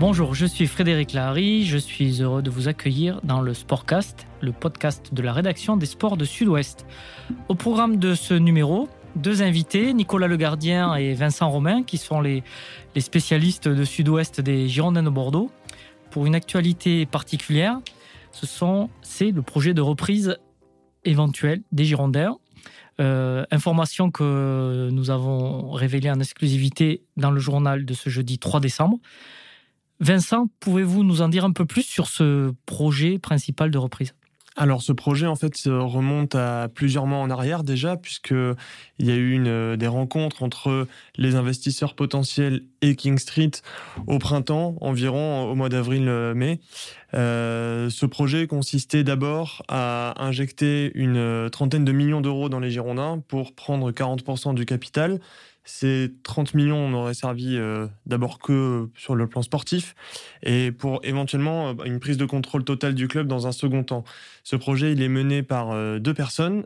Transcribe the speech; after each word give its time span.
Bonjour, 0.00 0.32
je 0.32 0.46
suis 0.46 0.68
Frédéric 0.68 1.12
Lahari, 1.12 1.66
je 1.66 1.76
suis 1.76 2.22
heureux 2.22 2.40
de 2.40 2.50
vous 2.50 2.68
accueillir 2.68 3.20
dans 3.24 3.40
le 3.40 3.52
Sportcast, 3.52 4.28
le 4.40 4.52
podcast 4.52 5.12
de 5.12 5.22
la 5.22 5.32
rédaction 5.32 5.76
des 5.76 5.86
sports 5.86 6.16
de 6.16 6.24
Sud-Ouest. 6.24 6.86
Au 7.48 7.56
programme 7.56 7.96
de 7.96 8.14
ce 8.14 8.32
numéro, 8.32 8.88
deux 9.16 9.42
invités, 9.42 9.92
Nicolas 9.92 10.28
Le 10.28 10.36
Gardien 10.36 10.94
et 10.94 11.14
Vincent 11.14 11.50
Romain, 11.50 11.82
qui 11.82 11.96
sont 11.96 12.20
les, 12.20 12.44
les 12.94 13.00
spécialistes 13.00 13.66
de 13.66 13.82
Sud-Ouest 13.82 14.40
des 14.40 14.68
Girondins 14.68 15.02
de 15.02 15.10
Bordeaux. 15.10 15.50
Pour 16.12 16.26
une 16.26 16.36
actualité 16.36 17.04
particulière, 17.04 17.80
ce 18.30 18.46
sont, 18.46 18.90
c'est 19.02 19.32
le 19.32 19.42
projet 19.42 19.74
de 19.74 19.80
reprise 19.80 20.38
éventuelle 21.04 21.62
des 21.72 21.84
Girondins. 21.84 22.36
Euh, 23.00 23.44
information 23.50 24.12
que 24.12 24.90
nous 24.92 25.10
avons 25.10 25.72
révélée 25.72 26.10
en 26.10 26.20
exclusivité 26.20 27.02
dans 27.16 27.32
le 27.32 27.40
journal 27.40 27.84
de 27.84 27.94
ce 27.94 28.10
jeudi 28.10 28.38
3 28.38 28.60
décembre. 28.60 28.98
Vincent, 30.00 30.48
pouvez-vous 30.60 31.02
nous 31.02 31.22
en 31.22 31.28
dire 31.28 31.44
un 31.44 31.52
peu 31.52 31.64
plus 31.64 31.82
sur 31.82 32.06
ce 32.06 32.52
projet 32.66 33.18
principal 33.18 33.70
de 33.70 33.78
reprise? 33.78 34.14
Alors 34.58 34.82
ce 34.82 34.90
projet 34.90 35.28
en 35.28 35.36
fait 35.36 35.54
remonte 35.66 36.34
à 36.34 36.68
plusieurs 36.74 37.06
mois 37.06 37.18
en 37.18 37.30
arrière 37.30 37.62
déjà 37.62 37.96
puisque 37.96 38.32
il 38.32 39.06
y 39.06 39.12
a 39.12 39.14
eu 39.14 39.30
une, 39.30 39.76
des 39.76 39.86
rencontres 39.86 40.42
entre 40.42 40.88
les 41.16 41.36
investisseurs 41.36 41.94
potentiels 41.94 42.62
et 42.82 42.96
King 42.96 43.18
Street 43.18 43.52
au 44.08 44.18
printemps 44.18 44.74
environ 44.80 45.48
au 45.48 45.54
mois 45.54 45.68
d'avril-mai. 45.68 46.58
Euh, 47.14 47.88
ce 47.88 48.04
projet 48.04 48.48
consistait 48.48 49.04
d'abord 49.04 49.62
à 49.68 50.20
injecter 50.24 50.90
une 50.96 51.48
trentaine 51.50 51.84
de 51.84 51.92
millions 51.92 52.20
d'euros 52.20 52.48
dans 52.48 52.58
les 52.58 52.72
Girondins 52.72 53.22
pour 53.28 53.54
prendre 53.54 53.92
40% 53.92 54.56
du 54.56 54.66
capital 54.66 55.20
ces 55.68 56.14
30 56.22 56.54
millions 56.54 56.88
n'auraient 56.88 57.12
servi 57.12 57.58
euh, 57.58 57.86
d'abord 58.06 58.38
que 58.38 58.88
sur 58.96 59.14
le 59.14 59.26
plan 59.26 59.42
sportif 59.42 59.94
et 60.42 60.72
pour 60.72 61.00
éventuellement 61.02 61.68
euh, 61.68 61.84
une 61.84 62.00
prise 62.00 62.16
de 62.16 62.24
contrôle 62.24 62.64
totale 62.64 62.94
du 62.94 63.06
club 63.06 63.26
dans 63.26 63.46
un 63.46 63.52
second 63.52 63.84
temps. 63.84 64.02
Ce 64.44 64.56
projet, 64.56 64.92
il 64.92 65.02
est 65.02 65.10
mené 65.10 65.42
par 65.42 65.72
euh, 65.72 65.98
deux 65.98 66.14
personnes. 66.14 66.64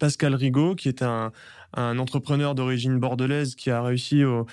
Pascal 0.00 0.34
Rigaud, 0.34 0.74
qui 0.74 0.88
est 0.88 1.02
un, 1.02 1.30
un 1.74 1.98
entrepreneur 1.98 2.54
d'origine 2.54 2.98
bordelaise 2.98 3.54
qui 3.54 3.70
a 3.70 3.82
réussi 3.82 4.24
au, 4.24 4.46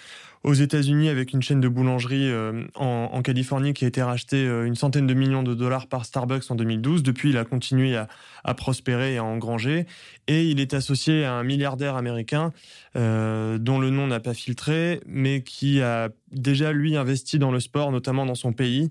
aux 0.47 0.53
États-Unis 0.53 1.09
avec 1.09 1.33
une 1.33 1.41
chaîne 1.41 1.59
de 1.59 1.67
boulangerie 1.67 2.29
euh, 2.31 2.63
en, 2.75 3.21
Californie 3.21 3.73
qui 3.73 3.83
a 3.83 3.87
été 3.89 4.01
rachetée 4.01 4.47
euh, 4.47 4.65
une 4.65 4.75
centaine 4.75 5.05
de 5.05 5.13
millions 5.13 5.43
de 5.43 5.53
dollars 5.53 5.87
par 5.87 6.05
Starbucks 6.05 6.49
en 6.49 6.55
2012. 6.55 7.03
Depuis, 7.03 7.31
il 7.31 7.37
a 7.37 7.43
continué 7.43 7.97
à, 7.97 8.53
prospérer 8.53 9.15
et 9.15 9.17
à 9.17 9.25
engranger. 9.25 9.85
Et 10.27 10.45
il 10.45 10.61
est 10.61 10.73
associé 10.73 11.25
à 11.25 11.33
un 11.33 11.43
milliardaire 11.43 11.97
américain 11.97 12.53
euh, 12.95 13.57
dont 13.57 13.77
le 13.77 13.89
nom 13.89 14.07
n'a 14.07 14.21
pas 14.21 14.33
filtré, 14.33 15.01
mais 15.05 15.41
qui 15.41 15.81
a 15.81 16.09
déjà, 16.31 16.71
lui, 16.71 16.95
investi 16.95 17.39
dans 17.39 17.51
le 17.51 17.59
sport, 17.59 17.91
notamment 17.91 18.25
dans 18.25 18.35
son 18.35 18.53
pays. 18.53 18.89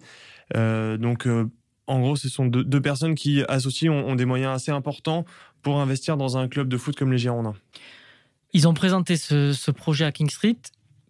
donc, 0.54 1.26
en 1.88 2.00
gros, 2.00 2.16
ce 2.16 2.28
sont 2.28 2.46
deux, 2.46 2.80
personnes 2.82 3.14
qui, 3.14 3.42
associées, 3.48 3.88
ont 3.88 4.14
des 4.14 4.24
moyens 4.24 4.54
assez 4.54 4.72
importants 4.72 5.24
pour 5.62 5.80
investir 5.80 6.16
dans 6.16 6.36
un 6.36 6.48
club 6.48 6.68
de 6.68 6.76
foot 6.76 6.96
comme 6.96 7.12
les 7.12 7.18
Girondins. 7.18 7.54
Ils 8.56 8.66
ont 8.66 8.72
présenté 8.72 9.18
ce, 9.18 9.70
projet 9.70 10.06
à 10.06 10.12
King 10.12 10.30
Street 10.30 10.56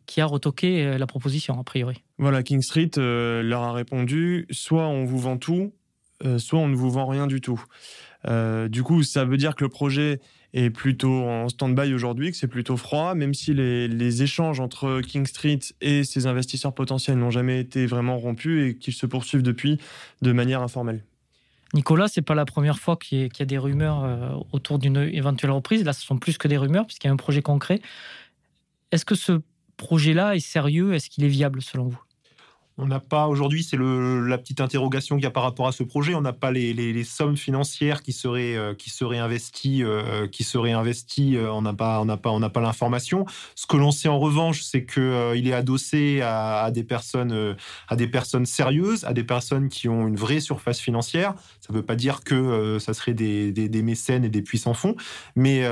qui 0.07 0.21
a 0.21 0.27
retoqué 0.27 0.85
euh, 0.85 0.99
la 0.99 1.07
proposition, 1.07 1.57
a 1.61 1.63
priori. 1.63 2.03
Voilà, 2.19 2.43
King 2.43 2.61
Street 2.61 2.91
euh, 2.99 3.41
leur 3.41 3.63
a 3.63 3.73
répondu 3.73 4.49
soit 4.51 4.89
on 4.89 5.05
vous 5.05 5.21
vend 5.21 5.37
tout, 5.37 5.73
euh, 6.25 6.39
soit 6.39 6.59
on 6.59 6.67
ne 6.67 6.75
vous 6.75 6.91
vend 6.91 7.07
rien 7.07 7.29
du 7.29 7.41
tout. 7.41 7.63
du 8.69 8.83
coup, 8.83 9.05
ça 9.05 9.25
veut 9.25 9.37
dire 9.37 9.55
que 9.55 9.63
le 9.63 9.71
projet 9.71 10.19
est 10.55 10.71
plutôt 10.71 11.23
en 11.23 11.49
stand-by 11.49 11.95
aujourd'hui, 11.95 12.33
que 12.33 12.37
c'est 12.37 12.49
plutôt 12.49 12.77
froid, 12.77 13.15
même 13.15 13.33
si 13.33 13.55
les, 13.55 14.23
échanges 14.25 14.59
entre 14.59 15.01
King 15.01 15.25
Street 15.25 15.61
et 15.81 16.03
ses 16.03 16.27
investisseurs 16.27 16.75
potentiels 16.75 17.17
n'ont 17.17 17.31
jamais 17.31 17.61
été 17.61 17.87
vraiment 17.87 18.19
rompus 18.19 18.71
et 18.71 18.77
qu'ils 18.77 18.95
se 18.95 19.07
poursuivent 19.07 19.45
depuis 19.45 19.79
de 20.21 20.33
manière 20.33 20.63
informelle. 20.63 21.05
Nicolas, 21.75 22.09
c'est 22.09 22.23
pas 22.23 22.35
la 22.35 22.45
première 22.45 22.79
fois 22.79 22.97
qu'il 22.97 23.29
y, 23.39 23.43
a 23.43 23.45
des 23.45 23.59
rumeurs 23.59 24.41
autour 24.53 24.79
d'une 24.79 24.97
éventuelle 24.97 25.51
reprise. 25.51 25.85
Là, 25.85 25.93
ce 25.93 26.05
sont 26.05 26.17
plus 26.17 26.39
que 26.39 26.49
des 26.49 26.57
rumeurs 26.57 26.87
puisqu'il 26.87 27.09
y 27.09 27.11
a 27.11 27.13
un 27.13 27.17
projet 27.17 27.43
concret. 27.43 27.81
Est-ce 28.93 29.05
que 29.05 29.15
ce 29.17 29.41
projet-là 29.77 30.37
est 30.37 30.41
sérieux? 30.41 30.95
Est-ce 30.95 31.11
qu'il 31.11 31.25
est 31.25 31.29
viable 31.29 31.61
selon 31.61 31.89
vous? 31.89 32.06
On 32.79 32.87
n'a 32.87 33.01
pas 33.01 33.27
aujourd'hui, 33.27 33.63
c'est 33.63 33.79
la 33.79 34.37
petite 34.37 34.61
interrogation 34.61 35.17
qu'il 35.17 35.25
y 35.25 35.27
a 35.27 35.31
par 35.31 35.45
rapport 35.45 35.67
à 35.67 35.73
ce 35.73 35.83
projet. 35.83 36.15
On 36.15 36.21
n'a 36.21 36.35
pas 36.35 36.51
les, 36.51 37.05
sommes 37.05 37.37
financières 37.37 38.03
qui 38.03 38.13
seraient 38.13 38.55
euh, 38.55 38.75
qui 38.75 38.91
seraient 38.91 39.19
investies, 39.19 39.83
euh, 39.83 40.27
qui 40.27 40.45
seraient 40.45 40.73
investies. 40.73 41.37
Euh, 41.37 41.51
on 41.53 41.63
n'a 41.63 41.73
pas, 41.73 42.01
on 42.01 42.05
n'a 42.05 42.19
pas, 42.19 42.31
on 42.31 42.39
n'a 42.39 42.51
pas 42.51 42.61
l'information. 42.61 43.25
Ce 43.55 43.67
que 43.67 43.79
l'on 43.79 43.93
sait 43.93 44.09
en 44.09 44.19
revanche, 44.19 44.63
c'est 44.63 44.85
que 44.85 45.35
il 45.37 45.49
est 45.49 45.55
adossé 45.55 46.21
à, 46.23 46.71
des 46.71 46.85
personnes, 46.85 47.57
à 47.89 47.97
des 47.97 48.09
personnes 48.09 48.45
sérieuses, 48.45 49.05
à 49.05 49.15
des 49.15 49.25
personnes 49.25 49.69
qui 49.69 49.89
ont 49.89 50.07
une 50.07 50.17
vraie 50.17 50.41
surface 50.41 50.81
financière. 50.81 51.35
Ça 51.61 51.73
ne 51.73 51.79
veut 51.79 51.85
pas 51.85 51.97
dire 51.97 52.25
que 52.25 52.79
ça 52.79 52.93
serait 52.93 53.15
des, 53.15 53.53
des, 53.53 53.83
mécènes 53.83 54.25
et 54.25 54.29
des 54.29 54.43
puissants 54.43 54.75
fonds, 54.75 54.97
mais 55.35 55.63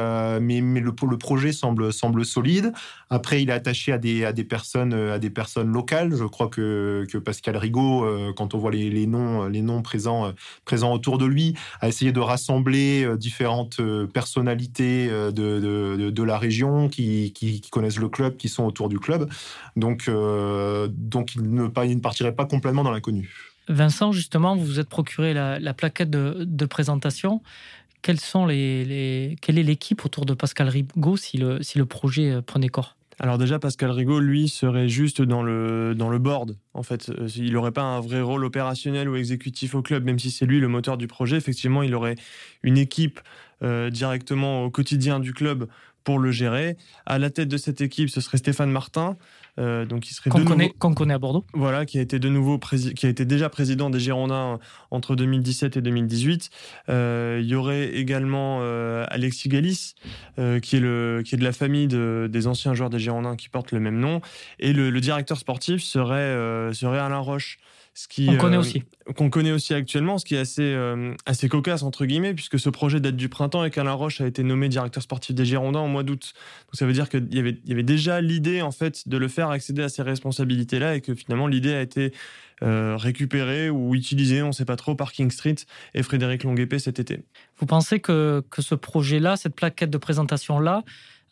mais, 0.40 0.60
mais 0.60 0.80
le, 0.80 0.92
le, 1.08 1.18
projet 1.18 1.52
semble 1.52 1.92
semble 1.92 2.24
solide. 2.24 2.72
Après, 3.10 3.42
il 3.42 3.50
est 3.50 3.52
attaché 3.52 3.92
à 3.92 3.98
des 3.98 4.24
à 4.24 4.32
des 4.32 4.44
personnes 4.44 4.94
à 4.94 5.18
des 5.18 5.30
personnes 5.30 5.70
locales. 5.70 6.14
Je 6.16 6.24
crois 6.24 6.48
que 6.48 6.93
que, 7.02 7.18
Pascal 7.18 7.56
Rigaud, 7.56 8.04
euh, 8.04 8.32
quand 8.36 8.54
on 8.54 8.58
voit 8.58 8.70
les, 8.70 9.06
noms, 9.06 9.44
euh, 9.44 10.32
présents 10.64 10.92
autour 10.92 11.18
de 11.18 11.26
lui, 11.26 11.54
a 11.80 11.88
essayé 11.88 12.12
de 12.12 12.20
rassembler 12.20 13.04
euh, 13.04 13.16
différentes 13.16 13.80
personnalités 14.12 15.08
de, 15.08 16.22
la 16.22 16.38
région 16.38 16.88
qui, 16.88 17.62
connaissent 17.70 17.98
le 17.98 18.08
club, 18.08 18.36
qui 18.36 18.48
sont 18.48 18.64
autour 18.64 18.88
du 18.88 18.98
club. 18.98 19.28
Donc, 19.76 20.04
il, 20.06 21.54
ne, 21.54 21.98
partirait 21.98 22.34
pas 22.34 22.46
complètement 22.46 22.84
dans 22.84 22.92
l'inconnu. 22.92 23.30
Vincent, 23.68 24.12
justement, 24.12 24.56
vous 24.56 24.64
vous 24.64 24.80
êtes 24.80 24.88
procuré 24.88 25.34
la, 25.34 25.74
plaquette 25.74 26.10
de, 26.10 26.66
présentation. 26.66 27.42
Quelle 28.02 28.18
est 28.50 29.36
l'équipe 29.48 30.04
autour 30.04 30.26
de 30.26 30.34
Pascal 30.34 30.68
Rigaud 30.68 31.16
si 31.16 31.38
le 31.38 31.84
projet 31.84 32.40
prenait 32.42 32.68
corps? 32.68 32.96
Alors 33.20 33.38
déjà, 33.38 33.58
Pascal 33.58 33.90
Rigaud, 33.90 34.20
lui, 34.20 34.48
serait 34.48 34.88
juste 34.88 35.22
dans 35.22 35.42
le, 35.42 36.18
board. 36.18 36.56
En 36.74 36.82
fait, 36.82 37.10
euh, 37.10 37.28
il 37.36 37.52
n'aurait 37.52 37.72
pas 37.72 37.82
un 37.82 38.00
vrai 38.00 38.20
rôle 38.20 38.44
opérationnel 38.44 39.08
ou 39.08 39.16
exécutif 39.16 39.74
au 39.74 39.82
club, 39.82 40.04
même 40.04 40.18
si 40.18 40.30
c'est 40.30 40.46
lui 40.46 40.60
le 40.60 40.68
moteur 40.68 40.96
du 40.96 41.06
projet. 41.06 41.36
Effectivement, 41.36 41.82
il 41.82 41.94
aurait 41.94 42.16
une 42.62 42.78
équipe 42.78 43.20
euh, 43.62 43.90
directement 43.90 44.64
au 44.64 44.70
quotidien 44.70 45.20
du 45.20 45.32
club 45.32 45.68
pour 46.02 46.18
le 46.18 46.30
gérer. 46.30 46.76
À 47.06 47.18
la 47.18 47.30
tête 47.30 47.48
de 47.48 47.56
cette 47.56 47.80
équipe, 47.80 48.10
ce 48.10 48.20
serait 48.20 48.38
Stéphane 48.38 48.70
Martin, 48.70 49.16
euh, 49.58 49.84
donc 49.84 50.10
il 50.10 50.14
serait 50.14 50.30
qu'on 50.30 50.44
connaît, 50.44 50.70
connaît, 50.78 51.14
à 51.14 51.18
Bordeaux. 51.18 51.44
Voilà, 51.54 51.86
qui 51.86 51.98
a 51.98 52.02
été 52.02 52.18
de 52.18 52.28
nouveau 52.28 52.58
qui 52.58 53.06
a 53.06 53.08
été 53.08 53.24
déjà 53.24 53.48
président 53.48 53.90
des 53.90 54.00
Girondins 54.00 54.58
entre 54.90 55.14
2017 55.14 55.76
et 55.76 55.80
2018. 55.80 56.50
Euh, 56.88 57.38
il 57.40 57.46
y 57.46 57.54
aurait 57.54 57.94
également 57.94 58.58
euh, 58.62 59.04
Alexis 59.08 59.48
Galis, 59.48 59.94
qui 60.36 60.76
est 60.76 60.80
le 60.80 61.22
qui 61.24 61.34
est 61.34 61.38
de 61.38 61.44
la 61.44 61.52
famille 61.52 61.86
des 61.86 62.46
anciens 62.46 62.74
joueurs 62.74 62.90
des 62.90 62.98
Girondins 62.98 63.36
qui 63.36 63.48
portent 63.48 63.72
le 63.72 63.80
même 63.80 63.98
nom, 63.98 64.20
et 64.58 64.72
le, 64.72 64.90
le 64.90 65.00
directeur 65.00 65.38
sportif 65.38 65.82
serait 65.82 66.72
serait 66.72 66.98
Alain 66.98 67.18
Roche 67.18 67.58
qui, 68.08 68.28
on 68.28 68.36
connaît 68.36 68.56
euh, 68.56 68.60
aussi. 68.60 68.82
Qu'on 69.16 69.30
connaît 69.30 69.52
aussi 69.52 69.72
actuellement, 69.72 70.18
ce 70.18 70.24
qui 70.24 70.34
est 70.34 70.38
assez, 70.38 70.62
euh, 70.62 71.14
assez 71.26 71.48
cocasse, 71.48 71.84
entre 71.84 72.06
guillemets, 72.06 72.34
puisque 72.34 72.58
ce 72.58 72.68
projet 72.68 72.98
date 72.98 73.14
du 73.14 73.28
printemps 73.28 73.64
et 73.64 73.70
qu'Alain 73.70 73.92
Roche 73.92 74.20
a 74.20 74.26
été 74.26 74.42
nommé 74.42 74.68
directeur 74.68 75.02
sportif 75.02 75.34
des 75.34 75.44
Girondins 75.44 75.80
en 75.80 75.88
mois 75.88 76.02
d'août. 76.02 76.32
Donc 76.66 76.74
ça 76.74 76.86
veut 76.86 76.92
dire 76.92 77.08
qu'il 77.08 77.32
y 77.32 77.38
avait, 77.38 77.58
y 77.64 77.72
avait 77.72 77.84
déjà 77.84 78.20
l'idée, 78.20 78.62
en 78.62 78.72
fait, 78.72 79.08
de 79.08 79.16
le 79.16 79.28
faire 79.28 79.50
accéder 79.50 79.82
à 79.82 79.88
ces 79.88 80.02
responsabilités-là 80.02 80.96
et 80.96 81.00
que 81.00 81.14
finalement 81.14 81.46
l'idée 81.46 81.72
a 81.72 81.82
été 81.82 82.12
euh, 82.62 82.96
récupérée 82.96 83.70
ou 83.70 83.94
utilisée, 83.94 84.42
on 84.42 84.48
ne 84.48 84.52
sait 84.52 84.64
pas 84.64 84.76
trop, 84.76 84.94
par 84.94 85.12
King 85.12 85.30
Street 85.30 85.56
et 85.94 86.02
Frédéric 86.02 86.44
Longuepé 86.44 86.78
cet 86.78 86.98
été. 86.98 87.24
Vous 87.58 87.66
pensez 87.66 88.00
que, 88.00 88.42
que 88.50 88.62
ce 88.62 88.74
projet-là, 88.74 89.36
cette 89.36 89.54
plaquette 89.54 89.90
de 89.90 89.98
présentation-là, 89.98 90.82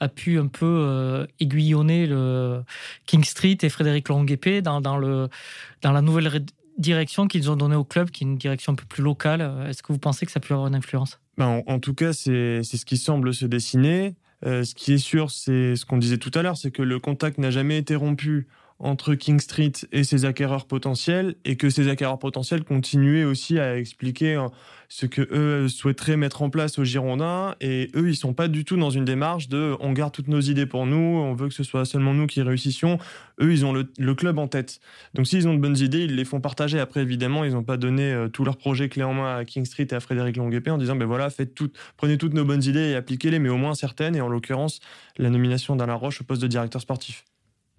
a 0.02 0.08
pu 0.08 0.38
un 0.38 0.48
peu 0.48 1.26
aiguillonner 1.40 2.06
le 2.06 2.62
King 3.06 3.24
Street 3.24 3.58
et 3.62 3.68
Frédéric 3.68 4.08
Longuepé 4.08 4.62
dans, 4.62 4.80
dans, 4.80 4.98
dans 4.98 5.92
la 5.92 6.02
nouvelle 6.02 6.44
direction 6.78 7.28
qu'ils 7.28 7.50
ont 7.50 7.56
donnée 7.56 7.76
au 7.76 7.84
club, 7.84 8.10
qui 8.10 8.24
est 8.24 8.26
une 8.26 8.38
direction 8.38 8.72
un 8.72 8.76
peu 8.76 8.84
plus 8.84 9.02
locale. 9.02 9.40
Est-ce 9.68 9.82
que 9.82 9.92
vous 9.92 9.98
pensez 9.98 10.26
que 10.26 10.32
ça 10.32 10.40
peut 10.40 10.54
avoir 10.54 10.68
une 10.68 10.74
influence? 10.74 11.20
Ben, 11.38 11.62
en, 11.66 11.78
tout 11.78 11.94
cas, 11.94 12.12
c'est 12.12 12.62
ce 12.62 12.84
qui 12.84 12.96
semble 12.96 13.32
se 13.32 13.46
dessiner. 13.46 14.14
Euh, 14.44 14.64
ce 14.64 14.74
qui 14.74 14.92
est 14.92 14.98
sûr, 14.98 15.30
c'est 15.30 15.76
ce 15.76 15.86
qu'on 15.86 15.98
disait 15.98 16.18
tout 16.18 16.32
à 16.34 16.42
l'heure, 16.42 16.56
c'est 16.56 16.70
que 16.70 16.82
le 16.82 16.98
contact 16.98 17.38
n'a 17.38 17.50
jamais 17.50 17.78
été 17.78 17.94
rompu 17.94 18.48
entre 18.82 19.14
King 19.14 19.40
Street 19.40 19.72
et 19.92 20.04
ses 20.04 20.24
acquéreurs 20.24 20.66
potentiels 20.66 21.36
et 21.44 21.56
que 21.56 21.70
ces 21.70 21.88
acquéreurs 21.88 22.18
potentiels 22.18 22.64
continuaient 22.64 23.24
aussi 23.24 23.58
à 23.58 23.78
expliquer 23.78 24.34
euh, 24.34 24.48
ce 24.88 25.06
que 25.06 25.22
eux 25.32 25.68
souhaiteraient 25.68 26.16
mettre 26.16 26.42
en 26.42 26.50
place 26.50 26.78
aux 26.78 26.84
Girondins. 26.84 27.54
Et 27.60 27.90
eux 27.94 28.10
ils 28.10 28.16
sont 28.16 28.34
pas 28.34 28.48
du 28.48 28.64
tout 28.64 28.76
dans 28.76 28.90
une 28.90 29.04
démarche 29.04 29.48
de 29.48 29.76
on 29.80 29.92
garde 29.92 30.12
toutes 30.12 30.28
nos 30.28 30.40
idées 30.40 30.66
pour 30.66 30.84
nous 30.86 30.96
on 30.96 31.32
veut 31.32 31.48
que 31.48 31.54
ce 31.54 31.62
soit 31.62 31.84
seulement 31.84 32.12
nous 32.12 32.26
qui 32.26 32.42
réussissions 32.42 32.98
eux 33.40 33.52
ils 33.52 33.64
ont 33.64 33.72
le, 33.72 34.14
club 34.14 34.38
en 34.38 34.48
tête. 34.48 34.80
Donc 35.14 35.28
s'ils 35.28 35.46
ont 35.46 35.54
de 35.54 35.60
bonnes 35.60 35.78
idées 35.78 36.04
ils 36.04 36.16
les 36.16 36.24
font 36.24 36.40
partager. 36.40 36.80
Après 36.80 37.00
évidemment 37.00 37.44
ils 37.44 37.52
n'ont 37.52 37.64
pas 37.64 37.76
donné 37.76 38.12
euh, 38.12 38.28
tous 38.28 38.44
leurs 38.44 38.56
projets 38.56 38.88
clés 38.88 39.04
en 39.04 39.14
main 39.14 39.36
à 39.36 39.44
King 39.44 39.64
Street 39.64 39.86
et 39.90 39.94
à 39.94 40.00
Frédéric 40.00 40.36
Longuepé 40.36 40.70
en 40.72 40.78
disant 40.78 40.96
ben 40.96 41.06
voilà 41.06 41.30
faites 41.30 41.56
prenez 41.96 42.18
toutes 42.18 42.34
nos 42.34 42.44
bonnes 42.44 42.64
idées 42.64 42.90
et 42.90 42.94
appliquez-les 42.96 43.38
mais 43.38 43.48
au 43.48 43.56
moins 43.56 43.74
certaines 43.74 44.16
et 44.16 44.20
en 44.20 44.28
l'occurrence 44.28 44.80
la 45.18 45.30
nomination 45.30 45.76
d'Alain 45.76 45.94
Roche 45.94 46.20
au 46.20 46.24
poste 46.24 46.42
de 46.42 46.48
directeur 46.48 46.80
sportif. 46.80 47.24
euh, 47.24 47.31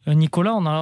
Nicolas, 0.07 0.53
on 0.53 0.65
a, 0.65 0.81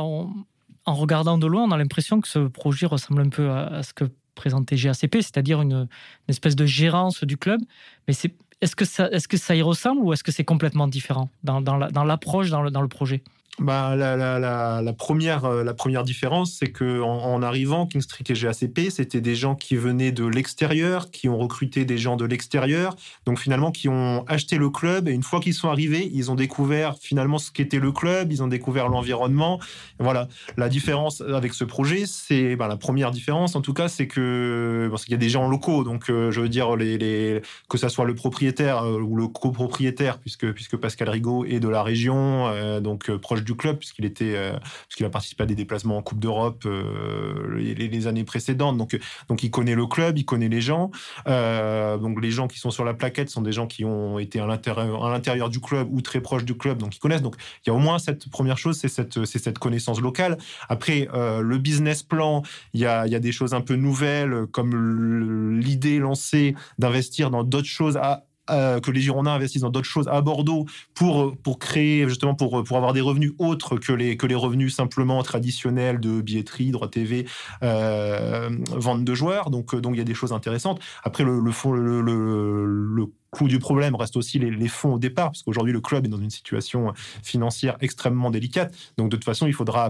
en 0.86 0.96
regardant 0.96 1.38
de 1.38 1.48
loin, 1.48 1.64
on 1.64 1.72
a 1.72 1.78
l'impression 1.78 2.22
que 2.22 2.28
ce 2.28 2.40
projet 2.48 2.86
ressemble 2.86 3.22
un 3.22 3.30
peu 3.30 3.52
à, 3.52 3.84
ce 3.84 3.94
que 3.94 4.06
présentait 4.36 4.76
GACP, 4.76 5.16
c'est-à-dire 5.16 5.62
une, 5.62 5.88
espèce 6.28 6.56
de 6.56 6.66
gérance 6.66 7.24
du 7.24 7.38
club. 7.38 7.62
Mais 8.08 8.14
est-ce 8.62 8.76
que, 8.76 8.86
ça, 8.86 9.56
y 9.56 9.62
ressemble 9.62 10.02
ou 10.02 10.14
est-ce 10.14 10.24
que 10.24 10.32
c'est 10.32 10.46
complètement 10.46 10.88
différent 10.88 11.30
dans, 11.44 11.60
l'approche, 12.06 12.50
dans 12.50 12.62
le 12.62 12.88
projet? 12.88 13.24
Bah, 13.60 13.96
la, 13.96 14.16
la, 14.18 14.94
première, 14.94 15.46
euh, 15.46 15.64
la 15.64 15.74
première 15.74 16.04
différence, 16.04 16.54
c'est 16.54 16.72
que 16.72 17.02
en, 17.02 17.42
arrivant, 17.44 17.86
King 17.86 18.02
Street 18.02 18.24
et 18.30 18.34
GACP, 18.34 18.90
c'était 18.90 19.22
des 19.22 19.36
gens 19.36 19.56
qui 19.56 19.76
venaient 19.76 20.12
de 20.12 20.26
l'extérieur, 20.26 21.12
qui 21.12 21.30
ont 21.30 21.38
recruté 21.38 21.86
des 21.86 21.98
gens 21.98 22.16
de 22.16 22.26
l'extérieur, 22.26 22.96
donc 23.26 23.40
finalement 23.40 23.72
qui 23.72 23.90
ont 23.90 24.24
acheté 24.28 24.58
le 24.58 24.70
club. 24.70 25.08
Et 25.08 25.12
une 25.12 25.22
fois 25.22 25.40
qu'ils 25.42 25.54
sont 25.54 25.70
arrivés, 25.70 26.10
ils 26.14 26.32
ont 26.32 26.36
découvert 26.36 26.96
finalement 27.00 27.38
ce 27.38 27.52
qu'était 27.52 27.80
le 27.80 27.92
club, 27.92 28.32
ils 28.32 28.42
ont 28.42 28.48
découvert 28.48 28.88
l'environnement. 28.88 29.60
Voilà. 30.00 30.28
La 30.58 30.70
différence 30.70 31.22
avec 31.22 31.54
ce 31.54 31.64
projet, 31.64 32.06
c'est 32.08 32.56
bah, 32.56 32.68
la 32.68 32.78
première 32.78 33.12
différence, 33.12 33.56
en 33.56 33.62
tout 33.62 33.74
cas, 33.74 33.90
c'est 33.90 34.08
que 34.08 34.88
parce 34.90 35.04
qu'il 35.04 35.12
y 35.12 35.16
a 35.16 35.20
des 35.20 35.30
gens 35.30 35.48
locaux, 35.50 35.84
donc 35.84 36.10
euh, 36.10 36.32
je 36.32 36.42
veux 36.42 36.50
dire 36.50 36.76
les, 36.76 36.98
les, 36.98 37.42
que 37.70 37.78
ça 37.78 37.90
soit 37.90 38.06
le 38.06 38.16
propriétaire 38.16 38.84
euh, 38.84 39.00
ou 39.00 39.16
le 39.16 39.28
copropriétaire, 39.28 40.20
puisque 40.20 40.52
puisque 40.54 40.78
Pascal 40.78 41.10
Rigaud 41.10 41.46
est 41.46 41.60
de 41.60 41.68
la 41.68 41.84
région, 41.84 42.50
donc 42.82 43.12
proche 43.18 43.41
du 43.44 43.56
club, 43.56 43.78
puisqu'il 43.78 44.06
était, 44.06 44.36
euh, 44.36 44.58
puisqu'il 44.88 45.06
a 45.06 45.10
participé 45.10 45.44
à 45.44 45.46
des 45.46 45.56
déplacements 45.56 45.98
en 45.98 46.02
Coupe 46.02 46.20
d'Europe 46.20 46.64
euh, 46.66 47.58
les, 47.58 48.08
années 48.08 48.24
précédentes. 48.24 48.78
Donc, 48.78 49.00
donc, 49.28 49.44
il 49.44 49.52
connaît 49.52 49.76
le 49.76 49.86
club, 49.86 50.18
il 50.18 50.26
connaît 50.26 50.50
les 50.50 50.62
gens. 50.62 50.92
Euh, 51.28 51.98
donc, 51.98 52.22
les 52.22 52.32
gens 52.32 52.48
qui 52.48 52.60
sont 52.60 52.72
sur 52.72 52.84
la 52.84 52.94
plaquette 52.94 53.30
sont 53.30 53.42
des 53.42 53.52
gens 53.52 53.68
qui 53.68 53.86
ont 53.86 54.20
été 54.20 54.40
à 54.40 54.46
l'intérieur, 54.46 55.06
à 55.06 55.12
l'intérieur 55.12 55.50
du 55.50 55.60
club 55.60 55.88
ou 55.92 56.02
très 56.02 56.22
proches 56.22 56.46
du 56.46 56.56
club, 56.56 56.78
donc 56.78 56.96
ils 56.96 57.00
connaissent. 57.00 57.22
Donc, 57.22 57.36
il 57.66 57.70
y 57.70 57.72
a 57.72 57.74
au 57.74 57.80
moins 57.80 58.00
cette 58.00 58.30
première 58.30 58.58
chose, 58.58 58.78
c'est 58.78 58.88
cette, 58.88 59.26
c'est 59.26 59.40
cette 59.40 59.60
connaissance 59.60 60.02
locale. 60.02 60.38
Après, 60.70 61.08
le 61.14 61.58
business 61.58 62.04
plan, 62.04 62.42
il 62.74 62.82
y 62.82 62.86
a, 62.86 63.08
y 63.08 63.16
a 63.16 63.20
des 63.20 63.32
choses 63.32 63.54
un 63.54 63.62
peu 63.62 63.76
nouvelles, 63.76 64.48
comme 64.52 65.60
l'idée 65.60 66.00
lancée 66.00 66.56
d'investir 66.80 67.30
dans 67.30 67.44
d'autres 67.44 67.68
choses 67.68 67.98
à 67.98 68.26
euh, 68.50 68.80
que 68.80 68.92
les 68.92 69.02
Girondins 69.02 69.34
investissent 69.34 69.62
dans 69.62 69.70
d'autres 69.70 69.88
choses 69.88 70.08
à 70.08 70.22
Bordeaux 70.22 70.66
pour, 70.94 71.38
pour 71.38 71.60
créer, 71.60 72.08
justement, 72.08 72.36
pour, 72.36 72.64
pour 72.64 72.78
avoir 72.78 72.94
des 72.94 73.02
revenus 73.02 73.34
autres 73.38 73.78
que 73.78 73.94
les, 73.94 74.18
que 74.18 74.26
les 74.26 74.36
revenus 74.36 74.76
simplement 74.76 75.22
traditionnels 75.24 76.00
de 76.00 76.22
billetterie, 76.22 76.72
droit 76.72 76.90
TV, 76.90 77.28
euh, 77.64 78.50
vente 78.72 79.04
de 79.04 79.14
joueurs. 79.14 79.50
Donc, 79.50 79.76
donc, 79.76 79.96
il 79.96 80.00
y 80.00 80.02
a 80.02 80.06
des 80.06 80.14
choses 80.14 80.34
intéressantes. 80.34 80.80
Après, 81.04 81.24
le, 81.24 81.52
fond, 81.52 81.72
le 81.72 83.06
coût 83.32 83.48
du 83.48 83.60
problème 83.60 83.96
reste 83.96 84.18
aussi 84.18 84.40
les, 84.40 84.68
fonds 84.68 84.96
au 84.96 85.00
départ, 85.00 85.28
parce 85.28 85.42
qu'aujourd'hui, 85.42 85.72
le 85.72 85.80
club 85.80 86.06
est 86.06 86.10
dans 86.10 86.20
une 86.20 86.30
situation 86.30 86.92
financière 87.24 87.78
extrêmement 87.80 88.30
délicate. 88.30 88.76
Donc, 88.98 89.10
de 89.10 89.16
toute 89.16 89.24
façon, 89.24 89.48
il 89.48 89.54
faudra 89.54 89.90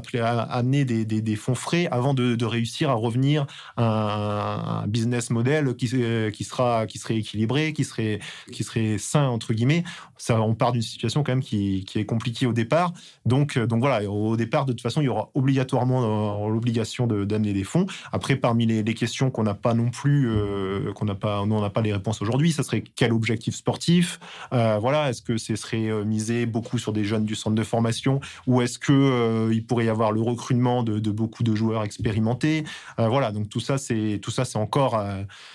amener 0.50 0.86
des, 0.86 1.36
fonds 1.36 1.56
frais 1.56 1.88
avant 1.90 2.14
de, 2.14 2.46
réussir 2.46 2.92
à 2.92 2.94
revenir 2.94 3.48
à 3.78 4.84
un, 4.84 4.88
business 4.88 5.32
model 5.32 5.76
qui, 5.76 5.90
qui, 6.34 6.44
sera, 6.44 6.86
qui 6.86 7.00
serait 7.00 7.18
équilibré, 7.18 7.74
qui 7.74 7.84
serait, 7.84 8.20
qui 8.52 8.64
serait 8.64 8.98
sain, 9.00 9.26
entre 9.26 9.54
guillemets. 9.54 9.84
Ça, 10.18 10.40
on 10.40 10.54
part 10.54 10.72
d'une 10.72 10.84
situation 10.84 11.24
quand 11.24 11.32
même 11.32 11.42
qui, 11.42 11.84
est 11.96 12.06
compliquée 12.06 12.46
au 12.46 12.54
départ. 12.54 12.94
Donc, 13.26 13.58
donc 13.58 13.80
voilà, 13.80 14.08
au 14.08 14.38
départ, 14.38 14.66
de 14.66 14.74
toute 14.74 14.82
façon, 14.82 15.02
il 15.02 15.06
y 15.06 15.10
aura 15.10 15.32
obligatoirement 15.34 16.46
euh, 16.46 16.50
l'obligation 16.50 17.08
d'amener 17.08 17.54
des 17.54 17.64
fonds. 17.64 17.88
Après, 18.12 18.36
parmi 18.36 18.68
les, 18.68 18.92
questions 18.94 19.32
qu'on 19.32 19.44
n'a 19.44 19.56
pas 19.56 19.74
non 19.74 19.90
plus, 19.90 20.30
euh, 20.30 20.94
qu'on 20.94 21.06
n'a 21.06 21.16
pas, 21.16 21.44
n'a 21.46 21.70
pas 21.72 21.82
les 21.82 21.94
réponses 21.94 22.22
aujourd'hui, 22.22 22.52
ça 22.52 22.62
serait 22.62 22.84
quel 22.96 23.14
objet 23.14 23.31
objectifs 23.32 23.56
sportifs 23.56 24.20
euh, 24.54 24.78
Voilà, 24.80 25.10
est-ce 25.10 25.22
que 25.22 25.38
ce 25.38 25.56
serait 25.56 25.90
euh, 25.90 26.04
misé 26.04 26.46
beaucoup 26.46 26.78
sur 26.78 26.94
des 26.94 27.04
jeunes 27.04 27.26
du 27.26 27.36
centre 27.36 27.56
de 27.56 27.64
formation 27.64 28.20
ou 28.48 28.62
est-ce 28.62 28.78
que 28.78 28.92
euh, 28.92 29.54
il 29.54 29.66
pourrait 29.66 29.86
y 29.86 29.90
avoir 29.90 30.12
le 30.12 30.22
recrutement 30.22 30.84
de, 30.84 31.12
beaucoup 31.12 31.44
de 31.44 31.56
joueurs 31.56 31.84
expérimentés 31.84 32.64
Voilà, 32.98 33.32
donc 33.32 33.50
tout 33.50 33.60
ça, 33.60 33.78
c'est 33.78 34.20
tout 34.22 34.32
ça, 34.32 34.46
c'est 34.46 34.58
encore, 34.58 35.04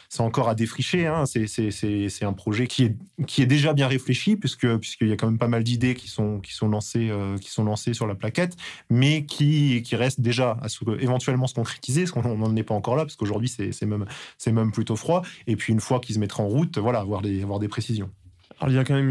c'est 0.08 0.20
encore 0.20 0.48
à 0.48 0.54
défricher. 0.54 1.06
Hein. 1.06 1.24
C'est 1.26 2.24
un 2.24 2.32
projet 2.32 2.66
qui 2.66 2.84
est 2.84 2.96
qui 3.26 3.42
est 3.42 3.46
déjà 3.46 3.72
bien 3.72 3.86
réfléchi 3.86 4.36
puisque 4.36 4.76
puisqu'il 4.76 5.08
y 5.08 5.12
a 5.12 5.16
quand 5.16 5.26
même 5.26 5.38
pas 5.38 5.48
mal 5.48 5.64
d'idées 5.64 5.94
qui 5.94 6.08
sont 6.08 6.40
qui 6.40 6.52
sont 6.52 6.68
lancées 6.68 7.10
qui 7.40 7.50
sont 7.50 7.64
lancées 7.64 7.94
sur 7.94 8.06
la 8.06 8.14
plaquette, 8.14 8.56
mais 8.90 9.24
qui 9.24 9.82
qui 9.82 9.96
restent 9.96 10.20
déjà 10.20 10.58
à 10.62 10.66
éventuellement 11.00 11.46
se 11.46 11.54
concrétiser, 11.54 12.04
parce 12.04 12.12
qu'on 12.12 12.36
n'en 12.36 12.54
est 12.56 12.62
pas 12.62 12.74
encore 12.74 12.96
là, 12.96 13.04
parce 13.04 13.16
qu'aujourd'hui 13.16 13.48
c'est 13.48 13.86
même 13.86 14.06
c'est 14.38 14.52
même 14.52 14.72
plutôt 14.72 14.96
froid. 14.96 15.22
Et 15.46 15.56
puis 15.56 15.72
une 15.72 15.80
fois 15.80 16.00
qu'ils 16.00 16.16
se 16.16 16.20
mettront 16.20 16.44
en 16.44 16.48
route, 16.48 16.78
voilà, 16.78 17.00
avoir 17.00 17.22
des 17.22 17.42
avoir 17.42 17.58
des 17.58 17.65
précisions. 17.68 18.10
Alors, 18.58 18.72
il 18.72 18.76
y 18.76 18.78
a 18.78 18.84
quand 18.84 18.94
même 18.94 19.10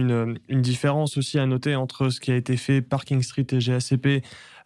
une, 0.49 0.61
différence 0.61 1.17
aussi 1.17 1.37
à 1.37 1.45
noter 1.45 1.75
entre 1.75 2.09
ce 2.09 2.19
qui 2.19 2.31
a 2.31 2.35
été 2.35 2.57
fait 2.57 2.81
par 2.81 3.05
King 3.05 3.21
Street 3.21 3.45
et 3.51 3.59
GACP 3.59 4.23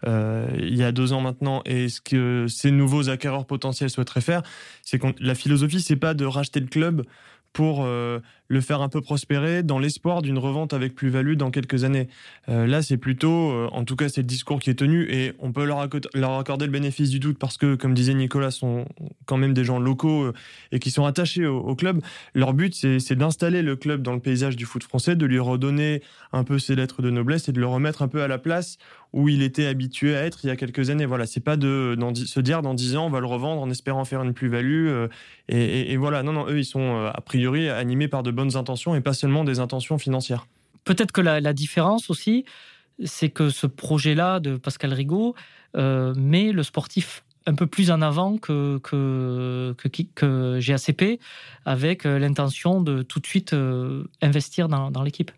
euh, 0.07 0.47
il 0.57 0.77
y 0.77 0.83
a 0.83 0.93
deux 0.93 1.11
ans 1.11 1.19
maintenant 1.19 1.61
et 1.65 1.89
ce 1.89 1.99
que 1.99 2.45
ces 2.47 2.71
nouveaux 2.71 3.09
acquéreurs 3.09 3.45
potentiels 3.45 3.89
souhaiteraient 3.89 4.21
faire. 4.21 4.43
C'est 4.81 4.99
que 4.99 5.07
la 5.19 5.35
philosophie, 5.35 5.81
c'est 5.81 5.97
pas 5.97 6.13
de 6.13 6.25
racheter 6.25 6.61
le 6.61 6.67
club 6.67 7.03
pour 7.51 7.83
euh, 7.83 8.19
le 8.49 8.61
faire 8.61 8.81
un 8.81 8.89
peu 8.89 8.99
prospérer 8.99 9.61
dans 9.61 9.77
l'espoir 9.77 10.23
d'une 10.23 10.39
revente 10.39 10.73
avec 10.73 10.95
plus-value 10.95 11.35
dans 11.35 11.51
quelques 11.51 11.83
années. 11.83 12.09
Euh, 12.49 12.65
là, 12.65 12.81
c'est 12.81 12.97
plutôt, 12.97 13.51
euh, 13.51 13.69
en 13.71 13.85
tout 13.85 13.95
cas, 13.95 14.09
c'est 14.09 14.21
le 14.21 14.27
discours 14.27 14.59
qui 14.59 14.71
est 14.71 14.75
tenu 14.75 15.03
et 15.09 15.33
on 15.37 15.51
peut 15.51 15.65
leur, 15.65 15.79
accorder 15.79 16.65
le 16.65 16.71
bénéfice 16.71 17.11
du 17.11 17.19
doute 17.19 17.37
parce 17.37 17.57
que, 17.57 17.75
comme 17.75 17.93
disait 17.93 18.15
Nicolas, 18.15 18.49
sont 18.49 18.85
quand 19.25 19.37
même 19.37 19.53
des 19.53 19.63
gens 19.63 19.77
locaux 19.77 20.31
et 20.71 20.79
qui 20.79 20.89
sont 20.89 21.05
attachés 21.05 21.45
au, 21.45 21.75
club. 21.75 22.01
Leur 22.33 22.53
but, 22.53 22.73
c'est 22.73 23.15
d'installer 23.15 23.61
le 23.61 23.75
club 23.75 24.01
dans 24.01 24.13
le 24.13 24.19
paysage 24.19 24.55
du 24.55 24.65
foot 24.65 24.83
français, 24.83 25.15
de 25.15 25.25
lui 25.27 25.39
redonner 25.39 26.01
un 26.33 26.43
peu 26.43 26.57
ses 26.57 26.75
lettres 26.75 27.03
de 27.03 27.11
noblesse 27.11 27.47
et 27.49 27.51
de 27.51 27.59
le 27.59 27.67
remettre 27.67 28.01
un 28.01 28.07
peu 28.07 28.23
à 28.23 28.27
la 28.27 28.39
place 28.39 28.77
où 29.11 29.27
il 29.27 29.41
était 29.41 29.65
habitué 29.65 30.15
à 30.15 30.23
être 30.25 30.39
il 30.43 30.47
y 30.47 30.51
a 30.51 30.55
quelques 30.55 30.89
années. 30.89 31.05
Voilà, 31.05 31.25
c'est 31.25 31.39
pas 31.39 31.57
de 31.57 31.95
se 32.13 32.39
dire 32.39 32.61
dans 32.61 32.73
dix 32.73 32.95
ans 32.95 33.07
on 33.07 33.09
va 33.09 33.19
le 33.19 33.25
revendre 33.25 33.61
en 33.61 33.69
espérant 33.69 34.05
faire 34.05 34.21
une 34.23 34.33
plus-value. 34.33 34.89
et, 35.47 35.91
et, 35.93 35.97
voilà, 35.97 36.23
non, 36.23 36.33
non, 36.33 36.47
eux 36.47 36.59
ils 36.59 36.65
sont 36.65 36.95
a 37.05 37.21
priori 37.21 37.69
animés 37.69 38.07
par 38.07 38.23
de 38.23 38.31
bonnes 38.39 38.55
intentions 38.55 38.95
et 38.95 39.01
pas 39.01 39.13
seulement 39.13 39.43
des 39.43 39.59
intentions 39.59 39.97
financières. 39.97 40.47
Peut-être 40.85 41.11
que 41.11 41.21
la, 41.21 41.53
différence 41.53 42.09
aussi, 42.09 42.45
c'est 43.03 43.29
que 43.29 43.49
ce 43.49 43.67
projet-là 43.67 44.39
de 44.39 44.55
Pascal 44.55 44.93
Rigaud 44.93 45.35
euh, 45.75 46.13
met 46.15 46.51
le 46.53 46.63
sportif 46.63 47.23
un 47.45 47.55
peu 47.55 47.67
plus 47.67 47.91
en 47.91 48.01
avant 48.01 48.37
que, 48.37 48.79
que, 48.79 49.75
que, 50.15 50.59
GACP, 50.59 51.19
avec 51.65 52.05
euh, 52.05 52.17
l'intention 52.19 52.81
de 52.81 53.01
tout 53.01 53.19
de 53.19 53.25
suite 53.25 53.53
euh, 53.53 54.05
investir 54.21 54.69
dans 54.69 55.03
l'équipe. 55.03 55.31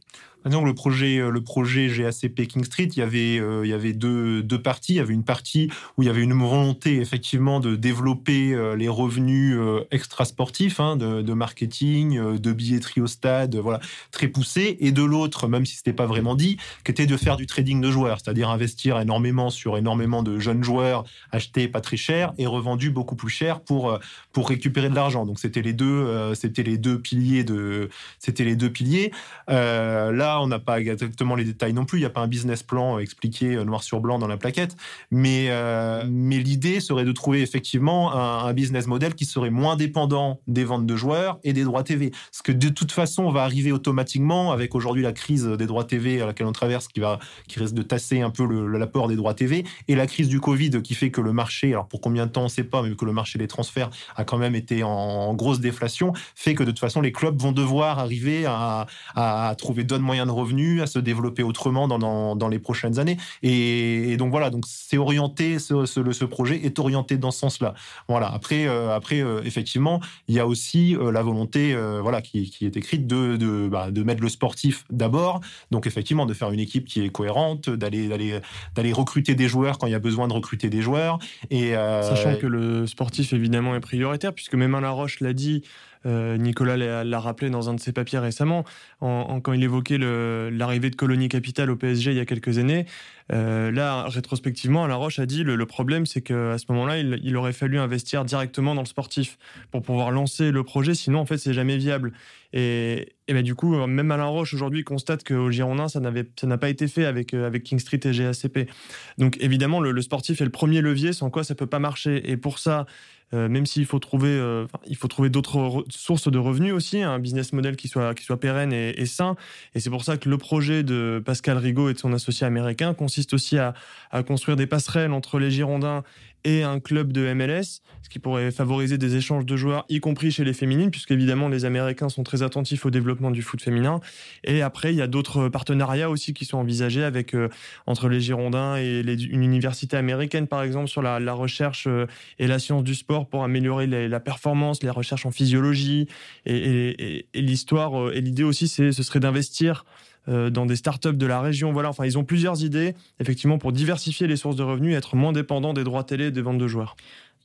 Donc 0.45 0.65
le 0.65 0.73
projet, 0.73 1.19
euh, 1.19 1.31
GACP 1.31 2.47
King 2.47 2.63
Street, 2.63 2.89
il 2.95 2.97
y 2.97 3.01
avait, 3.01 3.39
euh, 3.39 4.41
deux, 4.43 4.61
parties. 4.61 4.93
Il 4.93 4.97
y 4.97 4.99
avait 4.99 5.13
une 5.13 5.23
partie 5.23 5.69
où 5.97 6.03
il 6.03 6.07
y 6.07 6.09
avait 6.09 6.23
une 6.23 6.33
volonté 6.33 6.99
effectivement 6.99 7.59
de 7.59 7.75
développer 7.75 8.53
euh, 8.53 8.75
les 8.75 8.87
revenus 8.87 9.57
extra-sportifs, 9.91 10.79
hein, 10.79 10.95
de, 10.95 11.33
marketing, 11.33 12.37
de 12.37 12.51
billetterie 12.51 13.01
au 13.01 13.07
stade, 13.07 13.55
voilà, 13.55 13.79
très 14.11 14.27
poussé. 14.27 14.77
Et 14.79 14.91
de 14.91 15.03
l'autre, 15.03 15.47
même 15.47 15.65
si 15.65 15.75
c'était 15.75 15.93
pas 15.93 16.05
vraiment 16.05 16.35
dit, 16.35 16.57
qui 16.83 16.91
était 16.91 17.05
de 17.05 17.17
faire 17.17 17.37
du 17.37 17.45
trading 17.45 17.79
de 17.81 17.91
joueurs, 17.91 18.19
c'est-à-dire 18.23 18.49
investir 18.49 18.99
énormément 18.99 19.49
sur 19.49 19.77
énormément 19.77 20.23
de 20.23 20.39
jeunes 20.39 20.63
joueurs 20.63 21.03
achetés 21.31 21.67
pas 21.67 21.81
très 21.81 21.97
cher 21.97 22.33
et 22.37 22.47
revendus 22.47 22.89
beaucoup 22.89 23.15
plus 23.15 23.29
cher 23.29 23.61
pour 23.61 23.99
récupérer 24.35 24.89
de 24.89 24.95
l'argent. 24.95 25.25
Donc 25.25 25.39
c'était 25.39 25.61
les 25.61 25.73
deux, 25.73 26.33
les 26.57 26.77
deux 26.77 26.99
piliers 26.99 27.43
de, 27.43 27.89
c'était 28.19 28.43
les 28.43 28.55
deux 28.55 28.71
piliers. 28.71 29.11
là 29.47 30.30
on 30.39 30.47
n'a 30.47 30.59
pas 30.59 30.79
exactement 30.79 31.35
les 31.35 31.43
détails 31.43 31.73
non 31.73 31.85
plus. 31.85 31.97
Il 31.99 32.01
n'y 32.01 32.05
a 32.05 32.11
pas 32.11 32.21
un 32.21 32.27
business 32.27 32.63
plan 32.63 32.99
expliqué 32.99 33.55
euh, 33.55 33.63
noir 33.63 33.83
sur 33.83 33.99
blanc 33.99 34.19
dans 34.19 34.27
la 34.27 34.37
plaquette. 34.37 34.75
Mais, 35.09 35.47
euh, 35.49 36.03
mais 36.09 36.37
l'idée 36.37 36.79
serait 36.79 37.05
de 37.05 37.11
trouver 37.11 37.41
effectivement 37.41 38.13
un, 38.13 38.51
business 38.53 38.87
model 38.87 39.15
qui 39.15 39.25
serait 39.25 39.49
moins 39.49 39.77
dépendant 39.77 40.41
des 40.45 40.65
ventes 40.65 40.85
de 40.85 40.95
joueurs 40.95 41.39
et 41.43 41.53
des 41.53 41.63
droits 41.63 41.83
TV. 41.83 42.11
Ce 42.31 42.43
que 42.43 42.51
de 42.51 42.69
toute 42.69 42.91
façon 42.91 43.31
va 43.31 43.43
arriver 43.43 43.71
automatiquement 43.71 44.51
avec 44.51 44.75
aujourd'hui 44.75 45.03
la 45.03 45.13
crise 45.13 45.45
des 45.45 45.65
droits 45.65 45.85
TV 45.85 46.21
à 46.21 46.25
laquelle 46.25 46.47
on 46.47 46.51
traverse, 46.51 46.87
qui, 46.87 46.99
va, 46.99 47.19
qui 47.47 47.59
risque 47.59 47.73
de 47.73 47.81
tasser 47.81 48.21
un 48.21 48.29
peu 48.29 48.45
l'apport 48.77 49.07
des 49.07 49.15
droits 49.15 49.33
TV, 49.33 49.63
et 49.87 49.95
la 49.95 50.05
crise 50.05 50.27
du 50.27 50.41
Covid 50.41 50.81
qui 50.81 50.95
fait 50.95 51.11
que 51.11 51.21
le 51.21 51.31
marché, 51.31 51.69
alors 51.69 51.87
pour 51.87 52.01
combien 52.01 52.25
de 52.25 52.31
temps 52.31 52.41
on 52.41 52.45
ne 52.45 52.49
sait 52.49 52.65
pas, 52.65 52.81
mais 52.81 52.93
que 52.95 53.05
le 53.05 53.13
marché 53.13 53.39
des 53.39 53.47
transferts 53.47 53.89
a 54.15 54.25
quand 54.25 54.37
même 54.37 54.55
été 54.55 54.83
en, 54.83 55.33
grosse 55.33 55.61
déflation, 55.61 56.11
fait 56.35 56.55
que 56.55 56.63
de 56.63 56.71
toute 56.71 56.79
façon 56.79 56.99
les 56.99 57.13
clubs 57.13 57.39
vont 57.39 57.53
devoir 57.53 57.99
arriver 57.99 58.45
à 58.45 59.55
trouver 59.57 59.83
d'autres 59.83 60.03
moyens 60.03 60.20
de 60.25 60.31
revenus, 60.31 60.81
à 60.81 60.87
se 60.87 60.99
développer 60.99 61.43
autrement 61.43 61.87
dans, 61.87 62.35
dans, 62.35 62.47
les 62.47 62.59
prochaines 62.59 62.99
années. 62.99 63.17
Et, 63.43 64.17
donc 64.17 64.31
voilà, 64.31 64.49
donc 64.49 64.65
c'est 64.67 64.97
orienté, 64.97 65.59
ce, 65.59 65.85
ce, 65.85 66.25
projet 66.25 66.65
est 66.65 66.79
orienté 66.79 67.17
dans 67.17 67.31
ce 67.31 67.39
sens-là. 67.39 67.73
Voilà. 68.07 68.27
Après, 68.27 68.67
euh, 68.67 68.95
après 68.95 69.21
euh, 69.21 69.41
effectivement, 69.43 70.01
il 70.27 70.35
y 70.35 70.39
a 70.39 70.47
aussi 70.47 70.95
euh, 70.95 71.11
la 71.11 71.21
volonté, 71.21 71.75
voilà, 72.01 72.21
qui, 72.21 72.49
qui, 72.49 72.65
est 72.65 72.75
écrite 72.77 73.07
de, 73.07 73.37
de, 73.37 73.67
bah, 73.67 73.91
de 73.91 74.03
mettre 74.03 74.21
le 74.21 74.29
sportif 74.29 74.85
d'abord. 74.89 75.41
Donc 75.71 75.87
effectivement, 75.87 76.25
de 76.25 76.33
faire 76.33 76.51
une 76.51 76.59
équipe 76.59 76.85
qui 76.87 77.03
est 77.03 77.09
cohérente, 77.09 77.69
d'aller 77.69 78.07
d'aller 78.07 78.39
d'aller 78.75 78.93
recruter 78.93 79.35
des 79.35 79.47
joueurs 79.47 79.77
quand 79.77 79.87
il 79.87 79.91
y 79.91 79.95
a 79.95 79.99
besoin 79.99 80.27
de 80.27 80.33
recruter 80.33 80.69
des 80.69 80.81
joueurs. 80.81 81.19
Et 81.49 81.71
sachant 81.73 82.35
que 82.35 82.47
le 82.47 82.87
sportif 82.87 83.33
évidemment 83.33 83.75
est 83.75 83.79
prioritaire, 83.79 84.33
puisque 84.33 84.55
même 84.55 84.75
Alain 84.75 84.91
Roche 84.91 85.19
l'a 85.19 85.33
dit. 85.33 85.63
Nicolas 86.05 87.03
l'a 87.03 87.19
rappelé 87.19 87.49
dans 87.49 87.69
un 87.69 87.73
de 87.73 87.79
ses 87.79 87.91
papiers 87.91 88.19
récemment, 88.19 88.63
quand 88.99 89.53
il 89.53 89.63
évoquait 89.63 89.97
l'arrivée 89.97 90.89
de 90.89 90.95
Colonie 90.95 91.29
Capital 91.29 91.69
au 91.69 91.75
PSG 91.75 92.11
il 92.11 92.17
y 92.17 92.19
a 92.19 92.25
quelques 92.25 92.57
années. 92.57 92.85
là, 93.29 94.05
rétrospectivement, 94.07 94.83
Alain 94.83 94.95
Roche 94.95 95.19
a 95.19 95.25
dit 95.25 95.43
le, 95.43 95.55
le 95.55 95.65
problème, 95.65 96.05
c'est 96.05 96.21
qu'à 96.21 96.57
ce 96.57 96.65
moment-là, 96.69 96.97
il, 96.97 97.37
aurait 97.37 97.53
fallu 97.53 97.79
investir 97.79 98.25
directement 98.25 98.75
dans 98.75 98.81
le 98.81 98.87
sportif 98.87 99.37
pour 99.71 99.81
pouvoir 99.81 100.11
lancer 100.11 100.51
le 100.51 100.63
projet. 100.63 100.95
Sinon, 100.95 101.19
en 101.19 101.25
fait, 101.25 101.37
c'est 101.37 101.53
jamais 101.53 101.77
viable. 101.77 102.13
Et, 102.53 103.13
ben, 103.27 103.43
du 103.43 103.55
coup, 103.55 103.75
même 103.87 104.11
Alain 104.11 104.25
Roche 104.25 104.53
aujourd'hui 104.53 104.83
constate 104.83 105.25
qu'au 105.25 105.51
Girondin, 105.51 105.87
ça 105.87 105.99
n'a 105.99 106.57
pas 106.57 106.69
été 106.69 106.87
fait 106.87 107.05
avec, 107.05 107.33
euh, 107.33 107.49
King 107.59 107.79
Street 107.79 107.99
et 108.03 108.11
GACP. 108.11 108.69
Donc 109.17 109.37
évidemment, 109.39 109.79
le, 109.79 110.01
sportif 110.01 110.41
est 110.41 110.45
le 110.45 110.51
premier 110.51 110.81
levier 110.81 111.13
sans 111.13 111.29
quoi 111.29 111.43
ça 111.43 111.55
peut 111.55 111.67
pas 111.67 111.79
marcher. 111.79 112.29
Et 112.29 112.37
pour 112.37 112.59
ça, 112.59 112.85
euh, 113.33 113.47
même 113.47 113.65
s'il 113.65 113.85
faut 113.85 113.99
trouver, 113.99 114.29
euh, 114.29 114.65
il 114.87 114.95
faut 114.95 115.07
trouver 115.07 115.29
d'autres 115.29 115.85
sources 115.89 116.29
de 116.29 116.37
revenus 116.37 116.73
aussi, 116.73 117.01
un 117.01 117.19
business 117.19 117.53
model 117.53 117.75
qui 117.75 117.87
soit, 117.87 118.13
qui 118.13 118.23
soit 118.23 118.39
pérenne 118.39 118.73
et, 118.73 119.05
sain. 119.05 119.35
Et 119.75 119.79
c'est 119.79 119.89
pour 119.89 120.03
ça 120.03 120.17
que 120.17 120.29
le 120.29 120.37
projet 120.37 120.83
de 120.83 121.21
Pascal 121.23 121.57
Rigaud 121.57 121.89
et 121.89 121.93
de 121.93 121.99
son 121.99 122.13
associé 122.13 122.45
américain 122.45 122.93
consiste 122.93 123.33
aussi 123.33 123.57
à, 123.57 123.73
à 124.11 124.23
construire 124.23 124.57
des 124.57 124.67
passerelles 124.67 125.13
entre 125.13 125.39
les 125.39 125.51
Girondins 125.51 126.03
et 126.43 126.63
un 126.63 126.79
club 126.79 127.11
de 127.11 127.33
MLS, 127.33 127.81
ce 128.01 128.09
qui 128.09 128.19
pourrait 128.19 128.51
favoriser 128.51 128.97
des 128.97 129.15
échanges 129.15 129.45
de 129.45 129.55
joueurs, 129.55 129.85
y 129.89 129.99
compris 129.99 130.31
chez 130.31 130.43
les 130.43 130.53
féminines, 130.53 130.91
puisque 130.91 131.11
évidemment 131.11 131.47
les 131.47 131.65
Américains 131.65 132.09
sont 132.09 132.23
très 132.23 132.43
attentifs 132.43 132.85
au 132.85 132.89
développement 132.89 133.31
du 133.31 133.41
foot 133.41 133.61
féminin. 133.61 133.99
Et 134.43 134.61
après, 134.61 134.93
il 134.93 134.97
y 134.97 135.01
a 135.01 135.07
d'autres 135.07 135.49
partenariats 135.49 136.09
aussi 136.09 136.33
qui 136.33 136.45
sont 136.45 136.57
envisagés 136.57 137.03
avec 137.03 137.33
euh, 137.33 137.49
entre 137.87 138.09
les 138.09 138.21
Girondins 138.21 138.77
et 138.77 139.01
une 139.01 139.43
université 139.43 139.97
américaine, 139.97 140.47
par 140.47 140.63
exemple, 140.63 140.87
sur 140.87 141.01
la, 141.01 141.33
recherche 141.33 141.87
euh, 141.87 142.07
et 142.39 142.47
la 142.47 142.59
science 142.59 142.83
du 142.83 142.95
sport 142.95 143.27
pour 143.27 143.43
améliorer 143.43 143.87
la 143.87 144.19
performance, 144.19 144.83
les 144.83 144.89
recherches 144.89 145.25
en 145.25 145.31
physiologie 145.31 146.07
et, 146.45 147.25
et 147.33 147.41
l'histoire. 147.41 147.99
Euh, 147.99 148.13
et 148.13 148.21
l'idée 148.21 148.43
aussi, 148.43 148.67
c'est 148.67 148.91
ce 148.91 149.03
serait 149.03 149.19
d'investir 149.19 149.85
dans 150.27 150.65
des 150.65 150.75
startups 150.75 151.13
de 151.13 151.25
la 151.25 151.41
région. 151.41 151.71
Voilà, 151.73 151.89
enfin, 151.89 152.05
ils 152.05 152.17
ont 152.17 152.23
plusieurs 152.23 152.63
idées, 152.63 152.95
effectivement, 153.19 153.57
pour 153.57 153.71
diversifier 153.71 154.27
les 154.27 154.35
sources 154.35 154.55
de 154.55 154.63
revenus 154.63 154.93
et 154.93 154.97
être 154.97 155.15
moins 155.15 155.31
dépendants 155.33 155.73
des 155.73 155.83
droits 155.83 156.03
télé 156.03 156.25
et 156.25 156.31
des 156.31 156.41
ventes 156.41 156.59
de 156.59 156.67
joueurs. 156.67 156.95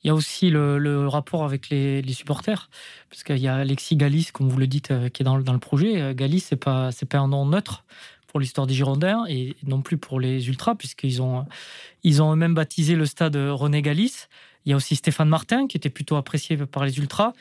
Il 0.06 0.08
y 0.08 0.10
a 0.10 0.14
aussi 0.14 0.50
le, 0.50 1.08
rapport 1.08 1.44
avec 1.44 1.68
les, 1.68 2.12
supporters, 2.12 2.70
parce 3.10 3.24
qu'il 3.24 3.38
y 3.38 3.48
a 3.48 3.56
Alexis 3.56 3.96
Galis, 3.96 4.28
comme 4.32 4.48
vous 4.48 4.56
le 4.58 4.68
dites, 4.68 4.92
euh, 4.92 5.08
qui 5.08 5.22
est 5.22 5.24
dans, 5.24 5.36
le 5.36 5.58
projet. 5.58 6.00
Euh, 6.00 6.14
Galis, 6.14 6.40
c'est 6.40 6.54
pas 6.54 6.92
c'est 6.92 7.06
pas 7.06 7.18
un 7.18 7.26
nom 7.26 7.44
neutre 7.44 7.84
pour 8.28 8.38
l'histoire 8.38 8.68
des 8.68 8.74
Girondins 8.74 9.24
et 9.28 9.56
non 9.64 9.82
plus 9.82 9.96
pour 9.96 10.20
les 10.20 10.48
Ultras, 10.48 10.76
puisqu'ils 10.76 11.22
ont 11.22 11.44
ils 12.04 12.22
ont 12.22 12.32
eux-mêmes 12.32 12.54
baptisé 12.54 12.94
le 12.94 13.04
stade 13.04 13.34
René 13.34 13.82
Galis. 13.82 14.26
Il 14.64 14.70
y 14.70 14.72
a 14.74 14.76
aussi 14.76 14.94
Stéphane 14.94 15.28
Martin, 15.28 15.66
qui 15.66 15.76
était 15.76 15.90
plutôt 15.90 16.14
apprécié 16.14 16.56
par 16.56 16.84
les 16.84 16.98
Ultras. 16.98 17.32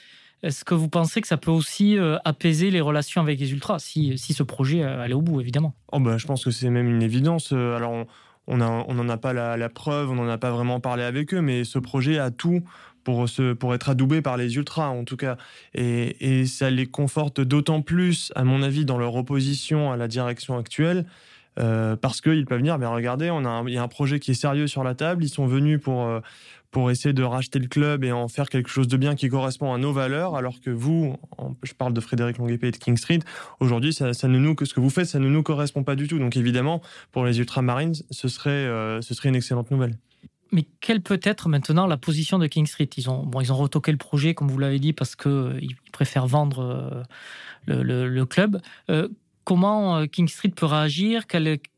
Est-ce 0.46 0.64
que 0.64 0.76
vous 0.76 0.90
pensez 0.90 1.22
que 1.22 1.28
ça 1.28 1.38
peut 1.38 1.50
aussi 1.50 1.98
euh, 1.98 2.18
apaiser 2.24 2.70
les 2.70 2.80
relations 2.80 3.20
avec 3.20 3.40
les 3.40 3.52
ultras, 3.52 3.80
si, 3.80 4.16
si 4.20 4.34
ce 4.34 4.44
projet 4.44 4.84
euh, 4.84 5.02
allait 5.02 5.16
au 5.16 5.22
bout, 5.24 5.42
évidemment? 5.42 5.74
Oh 5.92 6.00
bah, 6.00 6.20
Je 6.20 6.28
pense 6.28 6.44
que 6.44 6.52
c'est 6.52 6.70
même 6.70 6.88
une 6.88 7.02
évidence. 7.02 7.50
Euh, 7.52 7.76
alors, 7.76 8.06
on 8.46 8.58
n'en 8.58 8.86
on 8.88 9.10
a 9.10 9.18
pas 9.18 9.34
la, 9.34 9.70
preuve, 9.70 10.12
on 10.12 10.16
n'en 10.16 10.30
a 10.30 10.38
pas 10.38 10.52
vraiment 10.52 10.80
parlé 10.80 11.02
avec 11.02 11.34
eux, 11.34 11.42
mais 11.42 11.64
ce 11.64 11.80
projet 11.80 12.20
a 12.20 12.30
tout 12.30 12.62
pour, 13.04 13.28
se, 13.28 13.54
pour 13.54 13.74
être 13.74 13.90
adoubé 13.90 14.22
par 14.22 14.38
les 14.38 14.56
ultras, 14.56 14.90
en 14.90 15.04
tout 15.04 15.18
cas. 15.18 15.38
Et, 15.74 16.42
et 16.42 16.46
ça 16.46 16.70
les 16.70 16.86
conforte 16.86 17.42
d'autant 17.42 17.82
plus, 17.82 18.32
à 18.36 18.44
mon 18.44 18.62
avis, 18.62 18.86
dans 18.86 19.00
leur 19.00 19.16
opposition 19.16 19.92
à 19.92 19.98
la 19.98 20.08
direction 20.08 20.60
actuelle. 20.60 21.08
parce 21.56 22.22
qu'ils 22.22 22.46
peuvent 22.46 22.60
venir, 22.60 22.78
mais 22.78 22.86
regardez, 22.86 23.32
on 23.32 23.46
a 23.46 23.64
il 23.66 23.74
y 23.74 23.78
a 23.78 23.84
un 23.84 23.88
projet 23.88 24.20
qui 24.20 24.30
est 24.30 24.36
sérieux 24.36 24.68
sur 24.68 24.84
la 24.84 24.94
table, 24.94 25.24
ils 25.24 25.30
sont 25.30 25.48
venus 25.48 25.82
pour, 25.82 26.22
pour 26.76 26.92
essayer 26.92 27.14
de 27.14 27.24
racheter 27.24 27.58
le 27.58 27.70
club 27.70 28.04
et 28.04 28.12
en 28.12 28.28
faire 28.28 28.50
quelque 28.50 28.68
chose 28.68 28.90
de 28.90 28.98
bien 28.98 29.16
qui 29.16 29.30
correspond 29.30 29.72
à 29.72 29.78
nos 29.78 29.94
valeurs, 29.94 30.36
alors 30.36 30.60
que 30.60 30.70
vous, 30.70 31.16
je 31.64 31.72
parle 31.72 31.94
de 31.94 32.02
Frédéric 32.02 32.38
Longuepé 32.38 32.68
et 32.68 32.72
de 32.72 32.76
King 32.76 32.98
Street, 32.98 33.20
aujourd'hui, 33.62 33.94
ça, 33.94 34.12
ne 34.28 34.38
nous, 34.38 34.56
que 34.56 34.66
ce 34.66 34.74
que 34.74 34.82
vous 34.82 34.90
faites, 34.90 35.06
ça 35.06 35.20
ne 35.20 35.30
nous 35.30 35.42
correspond 35.42 35.86
pas 35.86 35.96
du 35.96 36.10
tout. 36.10 36.20
Donc 36.20 36.36
évidemment, 36.36 36.82
pour 37.14 37.24
les 37.24 37.40
Ultramarines, 37.40 37.94
ce 38.12 38.28
serait, 38.28 38.50
euh, 38.50 39.00
ce 39.00 39.14
serait 39.14 39.30
une 39.30 39.38
excellente 39.38 39.72
nouvelle. 39.72 39.98
Mais 40.52 40.66
quelle 40.82 41.00
peut 41.00 41.22
être 41.24 41.48
maintenant 41.48 41.88
la 41.88 41.96
position 41.96 42.40
de 42.40 42.48
King 42.48 42.66
Street? 42.66 42.90
Ils 42.98 43.10
ont, 43.10 43.26
bon, 43.26 43.40
ils 43.40 43.54
ont 43.54 43.58
retoqué 43.58 43.94
le 43.94 43.98
projet, 43.98 44.34
comme 44.34 44.50
vous 44.50 44.60
l'avez 44.60 44.80
dit, 44.80 44.92
parce 44.92 45.16
qu'ils 45.16 45.32
euh, 45.32 45.62
préfèrent 45.94 46.28
vendre 46.28 47.06
euh, 47.70 47.84
le, 47.84 48.26
club 48.26 48.60
comment 49.46 49.98
euh, 49.98 50.06
King 50.08 50.28
Street 50.28 50.50
peut 50.50 50.66
réagir? 50.66 51.28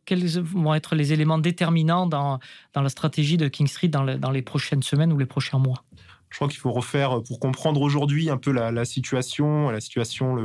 Quels, 0.07 0.25
vont 0.39 0.73
être 0.73 0.95
les 0.95 1.13
éléments 1.13 1.37
déterminants 1.37 2.07
dans, 2.07 2.39
la 2.73 2.89
stratégie 2.89 3.37
de 3.37 3.47
King 3.47 3.67
Street 3.67 3.89
dans 3.89 4.31
les 4.31 4.41
prochaines 4.41 4.81
semaines 4.81 5.13
ou 5.13 5.19
les 5.19 5.27
prochains 5.27 5.59
mois? 5.59 5.83
Je 6.29 6.35
crois 6.35 6.47
qu'il 6.47 6.59
faut 6.59 6.71
refaire, 6.71 7.21
pour 7.23 7.39
comprendre 7.39 7.81
aujourd'hui 7.81 8.29
un 8.29 8.37
peu 8.37 8.51
la, 8.51 8.85
situation, 8.85 9.69
la 9.69 9.79
situation 9.79 10.35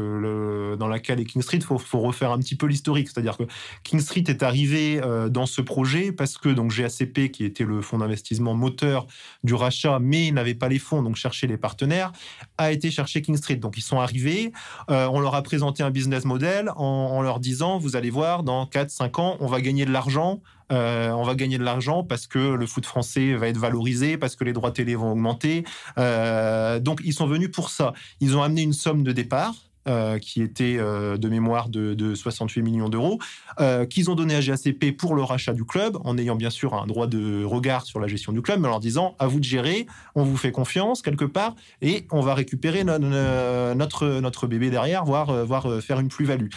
dans 0.76 0.88
laquelle 0.88 1.20
est 1.20 1.24
King 1.24 1.42
Street, 1.42 1.58
il 1.58 1.64
faut, 1.64 1.78
faut, 1.78 2.00
refaire 2.00 2.30
un 2.30 2.38
petit 2.38 2.54
peu 2.54 2.66
l'historique. 2.66 3.08
C'est-à-dire 3.08 3.36
que 3.36 3.44
King 3.82 4.00
Street 4.00 4.24
est 4.28 4.42
arrivé 4.42 5.00
euh, 5.02 5.28
dans 5.28 5.46
ce 5.46 5.60
projet 5.60 6.12
parce 6.12 6.38
que 6.38 6.48
donc 6.48 6.72
GACP, 6.72 7.30
qui 7.30 7.44
était 7.44 7.64
le 7.64 7.82
fonds 7.82 7.98
d'investissement 7.98 8.54
moteur 8.54 9.06
du 9.42 9.54
rachat, 9.54 9.98
mais 10.00 10.30
n'avait 10.30 10.54
pas 10.54 10.68
les 10.68 10.78
fonds, 10.78 11.02
donc 11.02 11.16
cherchait 11.16 11.46
les 11.46 11.56
partenaires, 11.56 12.12
a 12.58 12.72
été 12.72 12.90
chercher 12.90 13.22
King 13.22 13.36
Street. 13.36 13.56
Donc 13.56 13.76
ils 13.76 13.82
sont 13.82 13.98
arrivés, 13.98 14.52
euh, 14.90 15.08
on 15.12 15.20
leur 15.20 15.34
a 15.34 15.42
présenté 15.42 15.82
un 15.82 15.90
business 15.90 16.24
model 16.24 16.70
en 16.76 17.22
leur 17.22 17.40
disant, 17.40 17.78
vous 17.78 17.96
allez 17.96 18.10
voir, 18.10 18.42
dans 18.42 18.64
4-5 18.66 19.20
ans, 19.20 19.36
on 19.40 19.46
va 19.46 19.60
gagner 19.60 19.84
de 19.84 19.90
l'argent 19.90 20.40
euh, 20.72 21.10
on 21.10 21.22
va 21.22 21.34
gagner 21.34 21.58
de 21.58 21.64
l'argent 21.64 22.02
parce 22.02 22.26
que 22.26 22.38
le 22.38 22.66
foot 22.66 22.86
français 22.86 23.34
va 23.34 23.48
être 23.48 23.58
valorisé, 23.58 24.16
parce 24.16 24.36
que 24.36 24.44
les 24.44 24.52
droits 24.52 24.72
télé 24.72 24.94
vont 24.94 25.12
augmenter. 25.12 25.64
Euh, 25.98 26.80
donc 26.80 27.00
ils 27.04 27.12
sont 27.12 27.26
venus 27.26 27.50
pour 27.50 27.70
ça. 27.70 27.92
Ils 28.20 28.36
ont 28.36 28.42
amené 28.42 28.62
une 28.62 28.72
somme 28.72 29.02
de 29.02 29.12
départ. 29.12 29.54
Euh, 29.88 30.20
qui 30.20 30.42
était 30.42 30.76
de 30.76 31.28
mémoire 31.28 31.68
de, 31.68 32.14
68 32.14 32.62
millions 32.62 32.88
d'euros, 32.88 33.18
qu'ils 33.90 34.12
ont 34.12 34.14
donné 34.14 34.36
à 34.36 34.40
GACP 34.40 34.96
pour 34.96 35.16
le 35.16 35.24
rachat 35.24 35.54
du 35.54 35.64
club, 35.64 35.98
en 36.04 36.16
ayant 36.18 36.36
bien 36.36 36.50
sûr 36.50 36.74
un 36.74 36.86
droit 36.86 37.08
de 37.08 37.42
regard 37.42 37.84
sur 37.84 37.98
la 37.98 38.06
gestion 38.06 38.32
du 38.32 38.42
club, 38.42 38.60
mais 38.60 38.68
en 38.68 38.70
leur 38.70 38.78
disant 38.80 39.16
à 39.18 39.26
vous 39.26 39.40
de 39.40 39.44
gérer, 39.44 39.86
on 40.14 40.22
vous 40.22 40.36
fait 40.36 40.52
confiance 40.52 41.02
quelque 41.02 41.24
part, 41.24 41.56
et 41.80 42.06
on 42.12 42.20
va 42.20 42.34
récupérer 42.34 42.84
notre, 42.84 44.20
notre, 44.20 44.46
bébé 44.46 44.70
derrière, 44.70 45.04
voire, 45.04 45.44
voire 45.44 45.82
faire 45.82 45.98
une 45.98 46.08
plus-value 46.08 46.50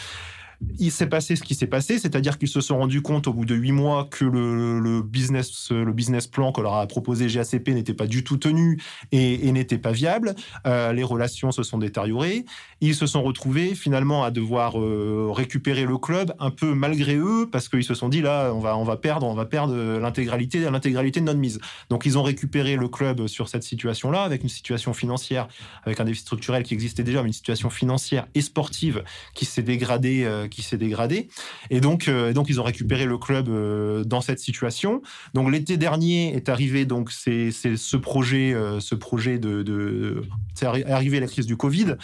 il 0.79 0.91
s'est 0.91 1.07
passé 1.07 1.35
ce 1.35 1.43
qui 1.43 1.55
s'est 1.55 1.67
passé, 1.67 1.99
c'est-à-dire 1.99 2.37
qu'ils 2.37 2.47
se 2.47 2.61
sont 2.61 2.77
rendus 2.77 3.01
compte 3.01 3.27
au 3.27 3.33
bout 3.33 3.45
de 3.45 3.55
huit 3.55 3.71
mois 3.71 4.07
que 4.09 4.25
le, 4.25 5.01
business, 5.01 6.27
plan 6.27 6.51
que 6.51 6.61
leur 6.61 6.75
a 6.75 6.87
proposé 6.87 7.27
GACP 7.27 7.69
n'était 7.69 7.93
pas 7.93 8.07
du 8.07 8.23
tout 8.23 8.37
tenu 8.37 8.81
et, 9.11 9.51
n'était 9.51 9.77
pas 9.77 9.91
viable. 9.91 10.35
Euh, 10.65 10.91
les 10.93 11.03
relations 11.03 11.51
se 11.51 11.63
sont 11.63 11.77
détériorées. 11.77 12.45
Ils 12.81 12.95
se 12.95 13.05
sont 13.07 13.23
retrouvés 13.23 13.75
finalement 13.75 14.23
à 14.23 14.31
devoir 14.31 14.79
euh, 14.79 15.29
récupérer 15.31 15.85
le 15.85 15.97
club 15.97 16.33
un 16.39 16.51
peu 16.51 16.73
malgré 16.73 17.15
eux 17.15 17.47
parce 17.51 17.69
qu'ils 17.69 17.83
se 17.83 17.93
sont 17.93 18.09
dit 18.09 18.21
là 18.21 18.51
on 18.53 18.59
va 18.59 18.77
on 18.77 18.83
va 18.83 18.97
perdre 18.97 19.25
on 19.27 19.33
va 19.33 19.45
perdre 19.45 19.75
l'intégralité 19.99 20.59
l'intégralité 20.59 21.19
de 21.19 21.25
notre 21.25 21.39
mise. 21.39 21.59
Donc 21.89 22.05
ils 22.05 22.17
ont 22.17 22.23
récupéré 22.23 22.75
le 22.75 22.87
club 22.87 23.27
sur 23.27 23.47
cette 23.47 23.63
situation-là 23.63 24.23
avec 24.23 24.43
une 24.43 24.49
situation 24.49 24.93
financière 24.93 25.47
avec 25.83 25.99
un 25.99 26.05
déficit 26.05 26.27
structurel 26.27 26.63
qui 26.63 26.73
existait 26.73 27.03
déjà 27.03 27.21
mais 27.21 27.29
une 27.29 27.33
situation 27.33 27.69
financière 27.69 28.27
et 28.35 28.41
sportive 28.41 29.03
qui 29.33 29.45
s'est 29.45 29.63
dégradée 29.63 30.23
euh, 30.23 30.44
qui 30.49 30.61
s'est 30.61 30.77
dégradé. 30.77 31.27
Et 31.69 31.81
donc, 31.81 32.07
euh, 32.07 32.33
donc, 32.33 32.49
ils 32.49 32.59
ont 32.59 32.63
récupéré 32.63 33.05
le 33.05 33.17
club 33.17 33.49
euh, 33.49 34.03
dans 34.03 34.21
cette 34.21 34.39
situation. 34.39 35.01
Donc, 35.33 35.51
l'été 35.51 35.77
dernier 35.77 36.35
est 36.35 36.49
arrivé 36.49 36.85
donc 36.85 37.11
c'est 37.11 37.51
ce 37.51 37.97
projet, 37.97 38.53
euh, 38.53 38.79
ce 38.79 38.95
projet 38.95 39.39
de, 39.39 40.21
c'est 40.53 40.65
arrivé 40.65 41.19
la 41.19 41.27
crise 41.27 41.45
du 41.45 41.57
Covid. 41.57 41.95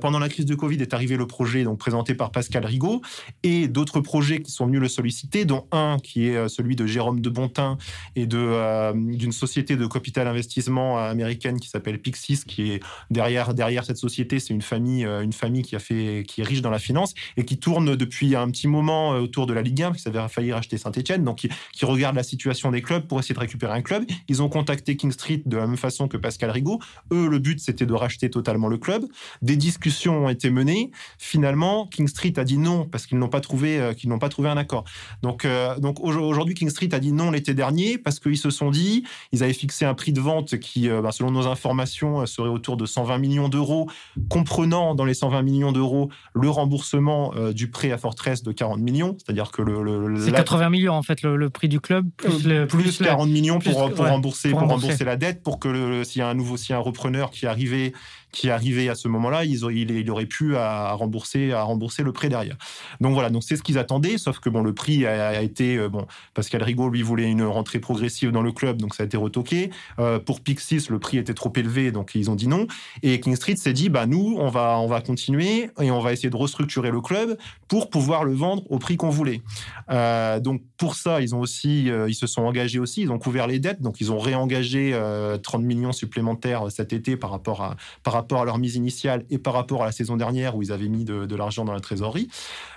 pendant 0.00 0.18
la 0.18 0.28
crise 0.28 0.46
du 0.46 0.56
Covid 0.56 0.80
est 0.80 0.94
arrivé 0.94 1.16
le 1.16 1.26
projet 1.26 1.64
donc 1.64 1.78
présenté 1.78 2.14
par 2.14 2.30
Pascal 2.30 2.64
Rigaud 2.64 3.00
et 3.42 3.68
d'autres 3.68 4.00
projets 4.00 4.40
qui 4.40 4.50
sont 4.50 4.66
venus 4.66 4.80
le 4.80 4.88
solliciter, 4.88 5.44
dont 5.44 5.66
un 5.72 5.98
qui 6.02 6.26
est 6.26 6.48
celui 6.48 6.76
de 6.76 6.86
Jérôme 6.86 7.20
de 7.20 7.30
Bontin 7.30 7.78
et 8.16 8.26
de 8.26 8.92
d'une 9.16 9.32
société 9.32 9.76
de 9.76 9.86
capital 9.86 10.26
investissement 10.26 10.98
américaine 10.98 11.60
qui 11.60 11.68
s'appelle 11.68 11.98
Pixis, 11.98 12.44
qui 12.46 12.72
est 12.72 12.82
derrière 13.10 13.54
derrière 13.54 13.84
cette 13.84 13.98
société, 13.98 14.40
c'est 14.40 14.54
une 14.54 14.62
famille 14.62 15.04
une 15.04 15.32
famille 15.32 15.62
qui 15.62 15.76
a 15.76 15.78
fait 15.78 16.24
qui 16.26 16.40
est 16.40 16.44
riche 16.44 16.62
dans 16.62 16.70
la 16.70 16.78
finance 16.78 17.14
et 17.36 17.44
tourne 17.58 17.96
depuis 17.96 18.36
un 18.36 18.50
petit 18.50 18.68
moment 18.68 19.14
euh, 19.14 19.20
autour 19.20 19.46
de 19.46 19.52
la 19.52 19.62
Ligue 19.62 19.82
1, 19.82 19.92
qui 19.92 20.08
avait 20.08 20.28
failli 20.28 20.52
racheter 20.52 20.78
Saint-Etienne, 20.78 21.24
donc 21.24 21.38
qui, 21.38 21.84
regarde 21.84 22.14
la 22.14 22.22
situation 22.22 22.70
des 22.70 22.82
clubs 22.82 23.06
pour 23.06 23.18
essayer 23.18 23.34
de 23.34 23.40
récupérer 23.40 23.72
un 23.72 23.82
club. 23.82 24.04
Ils 24.28 24.42
ont 24.42 24.48
contacté 24.48 24.96
King 24.96 25.10
Street 25.10 25.42
de 25.44 25.56
la 25.56 25.66
même 25.66 25.76
façon 25.76 26.08
que 26.08 26.16
Pascal 26.16 26.50
Rigaud. 26.50 26.78
Eux, 27.12 27.28
le 27.28 27.38
but, 27.38 27.58
c'était 27.58 27.86
de 27.86 27.94
racheter 27.94 28.30
totalement 28.30 28.68
le 28.68 28.78
club. 28.78 29.06
Des 29.42 29.56
discussions 29.56 30.26
ont 30.26 30.28
été 30.28 30.50
menées. 30.50 30.90
Finalement, 31.18 31.86
King 31.86 32.06
Street 32.06 32.34
a 32.36 32.44
dit 32.44 32.58
non 32.58 32.84
parce 32.84 33.06
qu'ils 33.06 33.18
n'ont 33.18 33.28
pas 33.28 33.40
trouvé, 33.40 33.80
euh, 33.80 33.94
qu'ils 33.94 34.10
pas 34.20 34.28
trouvé 34.28 34.50
un 34.50 34.56
accord. 34.56 34.84
Donc, 35.22 35.44
euh, 35.44 35.78
donc 35.78 36.00
aujourd'hui, 36.00 36.54
King 36.54 36.68
Street 36.68 36.90
a 36.92 37.00
dit 37.00 37.12
non 37.12 37.30
l'été 37.30 37.54
dernier 37.54 37.98
parce 37.98 38.20
qu'ils 38.20 38.38
se 38.38 38.50
sont 38.50 38.70
dit, 38.70 39.04
ils 39.32 39.42
avaient 39.42 39.52
fixé 39.52 39.84
un 39.84 39.94
prix 39.94 40.12
de 40.12 40.20
vente 40.20 40.58
qui, 40.58 40.88
bah, 40.88 41.12
selon 41.12 41.30
nos 41.30 41.46
informations, 41.46 42.26
serait 42.26 42.48
autour 42.48 42.76
de 42.76 42.86
120 42.86 43.18
millions 43.18 43.48
d'euros, 43.48 43.88
comprenant 44.28 44.94
dans 44.94 45.04
les 45.04 45.14
120 45.14 45.42
millions 45.42 45.72
d'euros 45.72 46.10
le 46.34 46.50
remboursement 46.50 47.32
euh, 47.40 47.52
du 47.52 47.68
prêt 47.68 47.90
à 47.90 47.98
Fortress 47.98 48.42
de 48.42 48.52
40 48.52 48.80
millions, 48.80 49.16
c'est-à-dire 49.18 49.50
que 49.50 49.62
le, 49.62 50.16
c'est 50.20 50.32
80 50.32 50.70
millions 50.70 50.92
en 50.92 51.02
fait 51.02 51.22
le, 51.22 51.50
prix 51.50 51.68
du 51.68 51.80
club 51.80 52.06
plus, 52.16 52.46
le, 52.46 52.66
plus, 52.66 52.98
40 52.98 53.28
millions 53.28 53.58
pour, 53.58 53.92
pour, 53.92 54.06
rembourser, 54.06 54.50
pour 54.50 54.60
rembourser. 54.60 55.04
la 55.04 55.16
dette 55.16 55.42
pour 55.42 55.58
que 55.58 56.04
s'il 56.04 56.20
y 56.20 56.22
a 56.22 56.28
un 56.28 56.34
nouveau 56.34 56.56
s'il 56.56 56.70
y 56.70 56.72
a 56.74 56.76
un 56.76 56.82
repreneur 56.82 57.30
qui 57.30 57.46
est 57.46 57.48
arrivé 57.48 57.92
qui 58.32 58.50
arrivé 58.50 58.88
à 58.88 58.94
ce 58.94 59.08
moment-là, 59.08 59.44
il, 59.44 59.60
il, 59.70 60.10
aurait 60.10 60.26
pu 60.26 60.56
rembourser, 60.56 61.52
à 61.52 61.62
rembourser 61.62 62.02
le 62.02 62.12
prêt 62.12 62.28
derrière. 62.28 62.56
Donc 63.00 63.14
voilà, 63.14 63.30
donc 63.30 63.42
c'est 63.42 63.56
ce 63.56 63.62
qu'ils 63.62 63.78
attendaient, 63.78 64.18
sauf 64.18 64.38
que 64.38 64.48
bon, 64.48 64.62
le 64.62 64.74
prix 64.74 65.06
a, 65.06 65.42
été 65.42 65.76
euh, 65.76 65.88
bon. 65.88 66.06
Pascal 66.34 66.62
Rigaud 66.62 66.88
lui 66.88 67.02
voulait 67.02 67.30
une 67.30 67.42
rentrée 67.42 67.78
progressive 67.80 68.30
dans 68.30 68.42
le 68.42 68.52
club, 68.52 68.78
donc 68.78 68.94
ça 68.94 69.02
a 69.02 69.06
été 69.06 69.16
retoqué. 69.16 69.70
Euh, 69.98 70.18
pour 70.18 70.40
Pixis, 70.40 70.88
le 70.88 70.98
prix 70.98 71.18
était 71.18 71.34
trop 71.34 71.52
élevé, 71.56 71.92
donc 71.92 72.12
ils 72.14 72.30
ont 72.30 72.34
dit 72.34 72.48
non. 72.48 72.66
Et 73.02 73.20
King 73.20 73.36
Street 73.36 73.56
s'est 73.56 73.72
dit, 73.72 73.88
bah 73.88 74.06
nous, 74.06 74.36
on 74.38 74.48
va, 74.48 74.78
on 74.78 74.86
va 74.86 75.00
continuer 75.00 75.70
et 75.80 75.90
on 75.90 76.00
va 76.00 76.12
essayer 76.12 76.30
de 76.30 76.36
restructurer 76.36 76.90
le 76.90 77.00
club 77.00 77.36
pour 77.68 77.90
pouvoir 77.90 78.24
le 78.24 78.34
vendre 78.34 78.62
au 78.70 78.78
prix 78.78 78.96
qu'on 78.96 79.10
voulait. 79.10 79.42
Euh, 79.90 80.40
donc 80.40 80.62
pour 80.76 80.94
ça, 80.94 81.20
ils 81.20 81.34
ont 81.34 81.40
aussi, 81.40 81.90
ils 82.08 82.14
se 82.14 82.26
sont 82.26 82.42
engagés 82.42 82.78
aussi, 82.78 83.02
ils 83.02 83.10
ont 83.10 83.18
couvert 83.18 83.46
les 83.46 83.58
dettes, 83.58 83.82
donc 83.82 84.00
ils 84.00 84.12
ont 84.12 84.18
réengagé 84.18 84.98
30 85.42 85.62
millions 85.62 85.92
supplémentaires 85.92 86.70
cet 86.70 86.92
été 86.92 87.16
par 87.16 87.30
rapport 87.30 87.62
à 87.62 87.76
rapport 88.20 88.42
à 88.42 88.44
leur 88.44 88.58
mise 88.58 88.76
initiale 88.76 89.24
et 89.30 89.38
par 89.38 89.54
rapport 89.54 89.82
à 89.82 89.86
la 89.86 89.92
saison 89.92 90.16
dernière 90.16 90.56
où 90.56 90.62
ils 90.62 90.72
avaient 90.72 90.88
mis 90.88 91.04
de 91.04 91.36
l'argent 91.36 91.64
dans 91.64 91.72
la 91.72 91.80
trésorerie. 91.80 92.28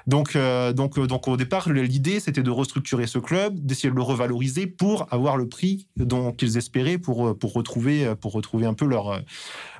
Donc, 0.08 0.36
euh, 0.36 0.74
donc, 0.74 0.98
euh, 0.98 1.08
donc 1.08 1.28
au 1.28 1.38
départ, 1.38 1.70
l'idée, 1.70 2.20
c'était 2.20 2.44
de 2.44 2.52
restructurer 2.52 3.08
ce 3.08 3.20
club, 3.20 3.60
d'essayer 3.60 3.90
de 3.90 3.96
le 3.96 4.02
revaloriser 4.02 4.68
pour 4.68 5.08
avoir 5.12 5.38
le 5.38 5.48
prix 5.48 5.88
dont 5.98 6.32
qu'ils 6.32 6.58
espéraient 6.58 6.98
pour, 6.98 7.28
euh, 7.28 7.34
pour, 7.34 7.54
retrouver, 7.54 8.14
pour 8.20 8.34
retrouver 8.34 8.66
un 8.66 8.74
peu 8.74 8.86
leur, 8.86 9.22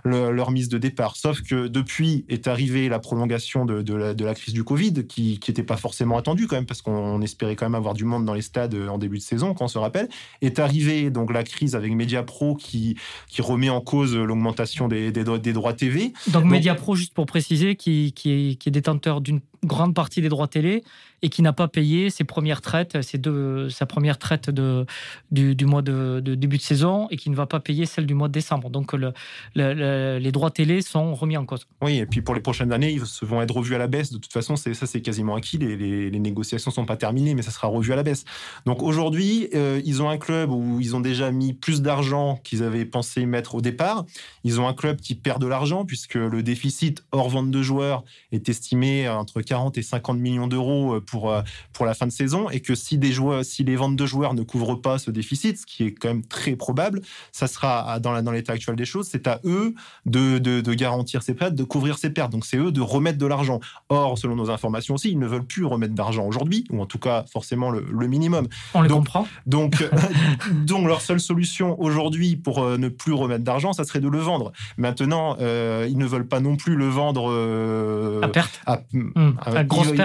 leur, 0.06 0.52
mise 0.52 0.70
de 0.70 0.78
départ. 0.78 1.16
Sauf 1.16 1.42
que 1.42 1.68
depuis 1.68 2.26
est 2.30 2.48
arrivée 2.48 2.90
la 2.90 3.00
prolongation 3.00 3.66
de, 3.66 3.82
de, 3.82 4.24
la, 4.24 4.36
crise 4.36 4.54
du 4.54 4.64
Covid, 4.64 5.06
qui 5.08 5.40
n'était 5.48 5.64
pas 5.64 5.78
forcément 5.78 6.18
attendue 6.18 6.48
quand 6.48 6.56
même, 6.56 6.66
parce 6.66 6.82
qu'on 6.82 7.22
espérait 7.22 7.56
quand 7.56 7.66
même 7.66 7.76
avoir 7.76 7.94
du 7.94 8.06
monde 8.06 8.26
dans 8.26 8.34
les 8.34 8.42
stades 8.42 8.76
en 8.76 8.98
début 8.98 9.18
de 9.18 9.24
saison, 9.24 9.54
quand 9.54 9.66
on 9.66 9.70
se 9.70 9.78
rappelle. 9.78 10.10
Est 10.42 10.60
arrivée 10.60 11.10
donc 11.10 11.32
la 11.34 11.44
crise 11.44 11.76
avec 11.76 11.92
Mediapro 11.94 12.56
qui, 12.56 12.98
qui 13.28 13.42
remet 13.42 13.70
en 13.70 13.82
cause 13.82 14.16
l'augmentation 14.16 14.88
des, 14.88 15.12
des, 15.12 15.54
droits 15.54 15.74
TV. 15.74 16.14
Donc, 16.28 16.46
Mediapro, 16.46 16.96
juste 16.96 17.14
pour 17.14 17.26
préciser, 17.26 17.76
qui, 17.76 18.14
qui, 18.14 18.32
est, 18.32 18.56
qui 18.56 18.70
est 18.70 18.72
détenteur 18.72 19.22
d'une 19.22 19.42
grande 19.64 19.94
partie 19.94 20.22
des 20.22 20.30
droits 20.30 20.48
télé 20.48 20.84
et 21.24 21.30
qui 21.30 21.42
n'a 21.42 21.54
pas 21.54 21.70
payé 21.70 22.10
ses 22.10 22.26
premières 22.26 22.62
traites, 22.62 23.02
ses 23.02 23.18
deux, 23.18 23.70
sa 23.70 23.86
première 23.86 24.20
traite 24.20 24.50
de, 24.50 24.86
du, 25.32 25.66
mois 25.66 25.82
de, 25.82 26.20
début 26.20 26.58
de 26.58 26.62
saison 26.62 27.08
et 27.10 27.16
qui 27.16 27.30
ne 27.30 27.36
va 27.36 27.46
pas 27.46 27.62
payer 27.62 27.86
celle 27.86 28.06
du 28.06 28.14
mois 28.14 28.28
de 28.28 28.34
décembre. 28.34 28.70
Donc 28.70 28.92
le, 28.94 29.14
les 29.56 30.32
droits 30.32 30.52
télé 30.52 30.82
sont 30.82 31.16
remis 31.16 31.38
en 31.38 31.46
cause. 31.46 31.66
Oui, 31.82 31.98
et 31.98 32.06
puis 32.06 32.22
pour 32.22 32.36
les 32.36 32.42
prochaines 32.42 32.74
années, 32.74 32.92
ils 32.92 33.02
vont 33.26 33.42
être 33.42 33.56
revus 33.56 33.74
à 33.74 33.78
la 33.78 33.88
baisse. 33.88 34.12
De 34.12 34.18
toute 34.18 34.34
façon, 34.34 34.58
ça 34.58 34.74
c'est 34.74 35.02
quasiment 35.02 35.36
acquis. 35.36 35.58
Les, 35.58 36.20
négociations 36.24 36.72
ne 36.72 36.76
sont 36.76 36.86
pas 36.86 36.96
terminées, 36.96 37.36
mais 37.36 37.42
ça 37.42 37.52
sera 37.52 37.68
revu 37.68 37.92
à 37.92 37.96
la 37.96 38.04
baisse. 38.04 38.24
Donc 38.66 38.82
aujourd'hui, 38.82 39.50
euh, 39.56 39.82
ils 39.84 40.02
ont 40.02 40.10
un 40.10 40.18
club 40.18 40.52
où 40.52 40.80
ils 40.80 40.96
ont 40.96 41.02
déjà 41.02 41.32
mis 41.32 41.54
plus 41.54 41.82
d'argent 41.82 42.40
qu'ils 42.44 42.64
avaient 42.64 42.86
pensé 42.86 43.26
mettre 43.26 43.56
au 43.56 43.62
départ. 43.62 44.06
Ils 44.44 44.62
ont 44.62 44.68
un 44.68 44.74
club 44.74 45.02
qui 45.02 45.16
perd 45.16 45.42
de 45.42 45.48
l'argent 45.48 45.86
puisque 45.86 46.16
le 46.16 46.44
déficit 46.44 47.04
hors 47.12 47.30
vente 47.30 47.52
de 47.52 47.62
joueurs 47.62 48.04
est 48.32 48.48
estimé 48.48 49.08
entre 49.10 49.42
40 49.42 49.78
et 49.78 49.82
50 49.82 50.18
millions 50.18 50.48
d'euros 50.48 51.02
pour, 51.02 51.13
euh, 51.14 51.42
pour 51.72 51.86
la 51.86 51.94
fin 51.94 52.06
de 52.06 52.12
saison 52.12 52.50
et 52.50 52.60
que 52.60 52.76
si, 52.76 52.98
des 52.98 53.12
joueurs, 53.12 53.46
si 53.46 53.64
les 53.64 53.76
ventes 53.76 53.96
de 53.96 54.06
joueurs 54.06 54.34
ne 54.34 54.44
couvrent 54.44 54.80
pas 54.80 54.98
ce 54.98 55.12
déficit, 55.12 55.58
ce 55.58 55.66
qui 55.66 55.84
est 55.84 55.92
quand 55.92 56.10
même 56.10 56.26
très 56.26 56.56
probable, 56.56 57.02
ça 57.32 57.48
sera 57.48 58.00
dans, 58.00 58.22
dans 58.22 58.32
l'état 58.32 58.54
actuel 58.54 58.76
des 58.76 58.86
choses, 58.86 59.08
c'est 59.10 59.28
à 59.28 59.40
eux 59.46 59.74
de, 60.06 60.38
de, 60.40 60.74
garantir 60.74 61.24
ces 61.24 61.34
pertes, 61.34 61.56
de 61.56 61.64
couvrir 61.64 61.98
ces 61.98 62.10
pertes. 62.10 62.32
Donc 62.32 62.46
c'est 62.46 62.58
eux 62.58 62.72
de 62.72 62.82
remettre 62.82 63.18
de 63.18 63.26
l'argent. 63.26 63.60
Or, 63.90 64.18
selon 64.18 64.36
nos 64.36 64.50
informations 64.50 64.96
aussi, 64.96 65.12
ils 65.12 65.20
ne 65.20 65.28
veulent 65.28 65.46
plus 65.46 65.66
remettre 65.66 65.94
d'argent 65.94 66.26
aujourd'hui, 66.26 66.66
ou 66.72 66.82
en 66.82 66.86
tout 66.86 67.00
cas 67.00 67.26
forcément 67.32 67.70
le, 67.70 68.08
minimum. 68.08 68.48
On 68.74 68.82
les 68.82 68.90
comprend. 68.90 69.28
Donc, 69.46 69.88
donc 70.52 70.88
leur 70.88 71.02
seule 71.02 71.20
solution 71.20 71.80
aujourd'hui 71.82 72.36
pour 72.36 72.60
euh, 72.60 72.78
ne 72.78 72.90
plus 72.90 73.14
remettre 73.14 73.44
d'argent, 73.44 73.74
ça 73.74 73.84
serait 73.84 74.02
de 74.02 74.10
le 74.10 74.20
vendre. 74.20 74.52
Maintenant, 74.78 75.38
euh, 75.40 75.88
ils 75.90 75.98
ne 75.98 76.06
veulent 76.06 76.28
pas 76.28 76.40
non 76.40 76.56
plus 76.56 76.76
le 76.76 76.88
vendre 76.88 77.32
à 78.22 78.28
perte. 78.28 78.62
Mmh. 78.92 79.12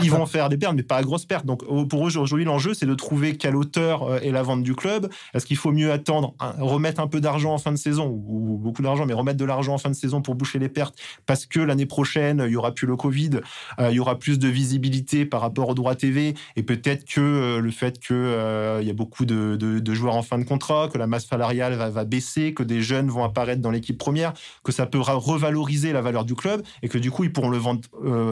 ils, 0.02 0.10
vont 0.10 0.26
faire 0.26 0.48
des 0.48 0.56
pertes, 0.56 0.74
mais 0.74 0.82
pas 0.82 0.97
à 0.98 1.02
grosse 1.02 1.24
perte. 1.24 1.46
Donc 1.46 1.64
pour 1.88 2.06
eux, 2.06 2.16
aujourd'hui, 2.18 2.44
l'enjeu, 2.44 2.74
c'est 2.74 2.86
de 2.86 2.94
trouver 2.94 3.36
quelle 3.36 3.56
hauteur 3.56 4.02
euh, 4.02 4.18
est 4.20 4.32
la 4.32 4.42
vente 4.42 4.62
du 4.62 4.74
club. 4.74 5.08
Est-ce 5.32 5.46
qu'il 5.46 5.56
faut 5.56 5.72
mieux 5.72 5.92
attendre, 5.92 6.34
remettre 6.58 7.00
un 7.00 7.06
peu 7.06 7.20
d'argent 7.20 7.54
en 7.54 7.58
fin 7.58 7.72
de 7.72 7.76
saison, 7.76 8.08
ou 8.08 8.58
beaucoup 8.60 8.82
d'argent, 8.82 9.06
mais 9.06 9.14
remettre 9.14 9.38
de 9.38 9.44
l'argent 9.44 9.74
en 9.74 9.78
fin 9.78 9.90
de 9.90 9.94
saison 9.94 10.20
pour 10.20 10.34
boucher 10.34 10.58
les 10.58 10.68
pertes, 10.68 10.96
parce 11.26 11.46
que 11.46 11.60
l'année 11.60 11.86
prochaine, 11.86 12.42
il 12.46 12.52
y 12.52 12.56
aura 12.56 12.72
plus 12.72 12.86
le 12.86 12.96
Covid, 12.96 13.40
euh, 13.78 13.90
il 13.90 13.96
y 13.96 14.00
aura 14.00 14.18
plus 14.18 14.38
de 14.38 14.48
visibilité 14.48 15.24
par 15.24 15.40
rapport 15.40 15.68
aux 15.68 15.74
droits 15.74 15.94
TV, 15.94 16.34
et 16.56 16.62
peut-être 16.62 17.04
que 17.04 17.20
euh, 17.20 17.60
le 17.60 17.70
fait 17.70 17.98
qu'il 18.00 18.16
il 18.16 18.86
y 18.86 18.90
a 18.90 18.94
beaucoup 18.94 19.24
de, 19.24 19.94
joueurs 19.94 20.16
en 20.16 20.22
fin 20.22 20.38
de 20.38 20.44
contrat, 20.44 20.88
que 20.92 20.98
la 20.98 21.06
masse 21.06 21.26
salariale 21.26 21.74
va 21.74 22.04
baisser, 22.04 22.54
que 22.54 22.62
des 22.62 22.82
jeunes 22.82 23.08
vont 23.08 23.24
apparaître 23.24 23.62
dans 23.62 23.70
l'équipe 23.70 23.98
première, 23.98 24.32
que 24.64 24.72
ça 24.72 24.86
peut 24.86 25.00
revaloriser 25.00 25.92
la 25.92 26.02
valeur 26.02 26.24
du 26.24 26.34
club, 26.34 26.62
et 26.82 26.88
que 26.88 26.98
du 26.98 27.10
coup, 27.10 27.24
ils 27.24 27.32
pourront 27.32 27.50
le 27.50 27.58
vendre 27.58 27.80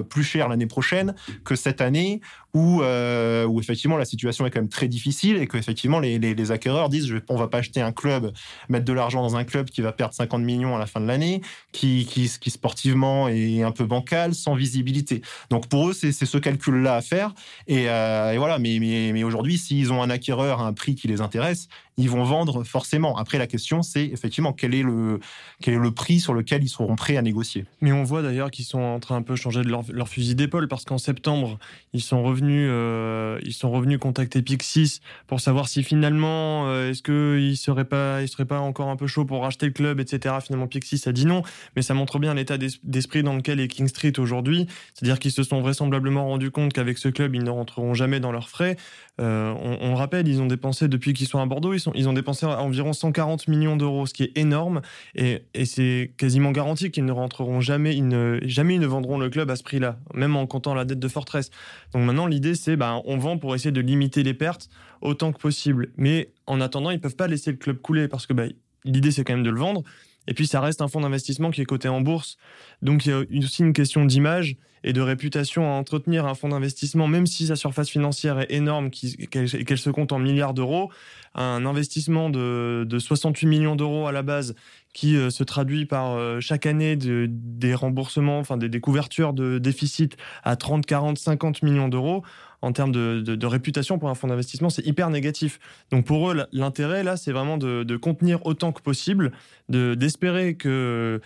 plus 0.09 0.25
cher 0.25 0.49
l'année 0.49 0.67
prochaine 0.67 1.15
que 1.45 1.55
cette 1.55 1.81
année 1.81 2.21
où, 2.57 2.81
euh, 2.81 3.45
où 3.45 3.61
effectivement 3.61 3.99
la 3.99 4.07
situation 4.07 4.47
est 4.47 4.51
quand 4.51 4.61
même 4.61 4.71
très 4.71 4.89
difficile 4.89 5.37
et 5.37 5.47
que 5.47 5.59
les, 5.59 6.51
acquéreurs 6.51 6.89
disent 6.89 7.07
je, 7.07 7.19
on 7.29 7.37
va 7.37 7.49
pas 7.49 7.59
acheter 7.59 7.83
un 7.83 7.93
club, 7.93 8.33
mettre 8.71 8.87
de 8.87 8.95
l'argent 8.95 9.21
dans 9.21 9.37
un 9.37 9.45
club 9.45 9.69
qui 9.69 9.83
va 9.83 9.93
perdre 9.93 10.15
50 10.15 10.43
millions 10.43 10.75
à 10.75 10.79
la 10.79 10.87
fin 10.87 11.01
de 11.01 11.07
l'année, 11.07 11.43
qui, 11.73 12.07
sportivement 12.47 13.29
est 13.29 13.63
un 13.63 13.73
peu 13.73 13.85
bancal, 13.85 14.35
sans 14.35 14.55
visibilité. 14.55 15.21
Donc 15.51 15.69
pour 15.69 15.91
eux, 15.91 15.93
c'est 15.93 16.13
ce 16.13 16.39
calcul-là 16.39 16.95
à 16.95 17.03
faire. 17.03 17.35
Et, 17.67 17.91
euh, 17.91 18.33
et, 18.33 18.39
voilà, 18.39 18.59
mais, 18.59 18.79
mais, 18.81 19.11
mais 19.13 19.23
aujourd'hui, 19.23 19.59
s'ils 19.59 19.93
ont 19.93 20.03
un 20.03 20.09
acquéreur 20.09 20.63
à 20.63 20.67
un 20.67 20.73
prix 20.73 20.95
qui 20.95 21.09
les 21.09 21.21
intéresse, 21.21 21.69
ils 21.99 22.11
vont 22.11 22.25
vendre 22.25 22.63
forcément. 22.63 23.17
Après, 23.17 23.39
la 23.39 23.47
question, 23.47 23.83
c'est 23.83 24.05
effectivement 24.05 24.53
quel 24.53 24.75
est, 24.75 24.83
le, 24.83 25.19
quel 25.63 25.75
est 25.75 25.79
le 25.79 25.91
prix 25.91 26.21
sur 26.21 26.35
lequel 26.35 26.63
ils 26.63 26.69
seront 26.69 26.95
prêts 26.95 27.17
à 27.17 27.23
négocier? 27.23 27.65
Mais 27.81 27.93
on 27.93 28.05
voit 28.05 28.23
d'ailleurs 28.23 28.51
qu'ils 28.51 28.67
sont 28.67 28.81
en 28.81 29.01
train 29.01 29.17
un 29.17 29.23
peu 29.23 29.35
changer 29.35 29.63
de 29.63 29.69
leur, 29.69 30.09
fusil 30.09 30.35
d'épaule 30.35 30.69
parce 30.69 30.85
qu'en 30.85 30.99
septembre, 30.99 31.59
ils 31.95 32.03
sont 32.03 32.23
revenus, 32.23 32.69
euh, 32.71 33.39
ils 33.43 33.55
sont 33.55 33.71
revenus 33.71 33.99
contacter 33.99 34.43
Pixis 34.43 35.01
pour 35.27 35.41
savoir 35.41 35.69
si 35.69 35.83
finalement, 35.83 36.69
euh, 36.69 36.91
est-ce 36.91 37.03
qu'ils 37.03 37.57
seraient, 37.57 37.85
pas, 37.85 38.23
ils 38.23 38.29
seraient 38.29 38.45
pas 38.45 38.61
encore 38.61 38.89
un 38.89 38.97
peu 38.97 39.07
chaud 39.07 39.25
pour 39.25 39.43
racheter 39.43 39.67
le 39.67 39.73
club, 39.73 39.99
etc. 39.99 40.35
Finalement, 40.43 40.67
Pixis 40.67 41.03
a 41.07 41.13
dit 41.13 41.25
non. 41.25 41.43
Mais 41.77 41.83
ça 41.83 41.95
montre 41.95 42.19
bien 42.19 42.35
l'état 42.35 42.59
d'esprit 42.59 43.23
dans 43.23 43.35
lequel 43.35 43.59
est 43.59 43.69
King 43.69 43.89
Street 43.89 44.13
aujourd'hui. 44.19 44.67
C'est-à-dire 44.93 45.19
qu'ils 45.19 45.33
se 45.33 45.43
sont 45.43 45.61
vraisemblablement 45.63 46.27
rendus 46.27 46.51
compte 46.51 46.75
qu'avec 46.75 46.99
ce 46.99 47.09
club, 47.09 47.35
ils 47.35 47.45
ne 47.45 47.51
rentreront 47.51 47.95
jamais 47.95 48.21
dans 48.21 48.33
leurs 48.33 48.51
frais. 48.51 48.77
Euh, 49.19 49.55
on, 49.63 49.79
on, 49.81 49.95
rappelle, 49.95 50.29
ils 50.29 50.43
ont 50.43 50.47
dépensé 50.47 50.89
depuis 50.89 51.15
qu'ils 51.15 51.27
sont 51.27 51.39
à 51.39 51.47
Bordeaux, 51.47 51.73
ils, 51.73 51.81
ils 51.95 52.09
ont 52.09 52.13
dépensé 52.13 52.47
environ 52.47 52.93
140 52.93 53.49
millions 53.49 53.77
d'euros, 53.77 54.07
ce 54.07 54.15
qui 54.15 54.25
est 54.25 54.39
énorme, 54.39 54.81
et, 55.15 55.43
c'est 55.65 56.13
quasiment 56.17 56.53
garanti 56.53 56.91
qu'ils 56.91 57.05
ne 57.05 57.13
rentreront 57.13 57.61
jamais, 57.61 57.97
ils 57.97 58.07
ne, 58.07 58.39
jamais 58.43 58.75
ils 58.75 58.81
ne 58.81 58.87
vendront 58.87 59.19
le 59.19 59.29
club 59.29 59.51
à 59.51 59.57
ce 59.57 59.63
prix-là, 59.63 59.99
même 60.15 60.37
en 60.37 60.47
comptant 60.47 60.75
la 60.75 60.85
dette 60.85 61.01
de 61.01 61.09
Fortress. 61.09 61.51
Donc 61.93 62.05
maintenant, 62.05 62.27
l'idée, 62.27 62.55
c'est 62.55 62.77
bah, 62.77 63.01
on 63.05 63.17
vend 63.19 63.39
pour 63.39 63.55
essayer 63.55 63.73
de 63.73 63.81
limiter 63.81 64.23
les 64.23 64.35
pertes 64.35 64.69
autant 65.01 65.33
que 65.33 65.39
possible. 65.39 65.93
Mais 65.97 66.33
en 66.47 66.61
attendant, 66.61 66.91
ils 66.91 67.01
peuvent 67.01 67.17
pas 67.17 67.27
laisser 67.27 67.51
le 67.51 67.57
club 67.57 67.79
couler 67.79 68.09
parce 68.09 68.27
que 68.27 68.33
bah, 68.33 68.45
l'idée, 68.85 69.11
c'est 69.11 69.25
quand 69.25 69.35
même 69.35 69.43
de 69.43 69.51
le 69.51 69.61
vendre. 69.61 69.83
Et 70.29 70.35
puis, 70.35 70.47
ça 70.47 70.61
reste 70.61 70.83
un 70.83 70.89
fonds 70.89 71.01
d'investissement 71.01 71.51
qui 71.51 71.61
est 71.61 71.67
coté 71.67 71.89
en 71.89 72.01
bourse. 72.01 72.37
Donc, 72.83 73.07
il 73.07 73.11
y 73.11 73.13
a 73.13 73.45
aussi 73.45 73.63
une 73.63 73.73
question 73.73 74.05
d'image 74.05 74.57
et 74.87 74.93
de 74.93 75.01
réputation 75.01 75.67
à 75.67 75.75
entretenir 75.75 76.27
un 76.27 76.35
fonds 76.35 76.49
d'investissement, 76.49 77.09
même 77.09 77.27
si 77.27 77.49
sa 77.49 77.57
surface 77.57 77.91
financière 77.91 78.39
est 78.39 78.53
énorme 78.53 78.89
et 79.19 79.27
qu'elle 79.27 79.79
se 79.79 79.91
compte 79.91 80.13
en 80.13 80.21
milliards 80.21 80.55
d'euros. 80.55 80.91
Un 81.35 81.67
investissement 81.67 82.31
de, 82.31 82.87
68 82.97 83.47
millions 83.47 83.77
d'euros 83.77 84.07
à 84.07 84.13
la 84.13 84.23
base 84.23 84.55
qui 84.95 85.17
euh, 85.17 85.29
se 85.29 85.45
traduit 85.45 85.85
par 85.85 86.13
euh, 86.13 86.41
chaque 86.41 86.65
année 86.65 86.97
des 86.97 87.75
remboursements, 87.75 88.39
enfin 88.39 88.57
des, 88.57 88.71
des 88.71 88.81
couvertures 88.81 89.35
de 89.35 89.59
déficit 89.59 90.17
à 90.45 90.57
30, 90.57 90.87
40, 90.87 91.19
50 91.19 91.63
millions 91.63 91.89
d'euros 91.89 92.23
en 92.67 92.73
termes 92.73 92.93
de, 92.93 93.47
réputation 93.47 93.99
pour 93.99 94.09
un 94.09 94.15
fonds 94.15 94.27
d'investissement, 94.27 94.71
c'est 94.71 94.85
hyper 94.85 95.09
négatif. 95.09 95.61
Donc 95.93 96.05
pour 96.05 96.31
eux, 96.31 96.47
l'intérêt 96.53 97.05
là, 97.05 97.17
c'est 97.17 97.31
vraiment 97.31 97.59
de, 97.59 97.97
contenir 97.97 98.45
autant 98.45 98.73
que 98.73 98.83
possible, 98.83 99.33
d'espérer 99.69 100.57
que 100.57 101.21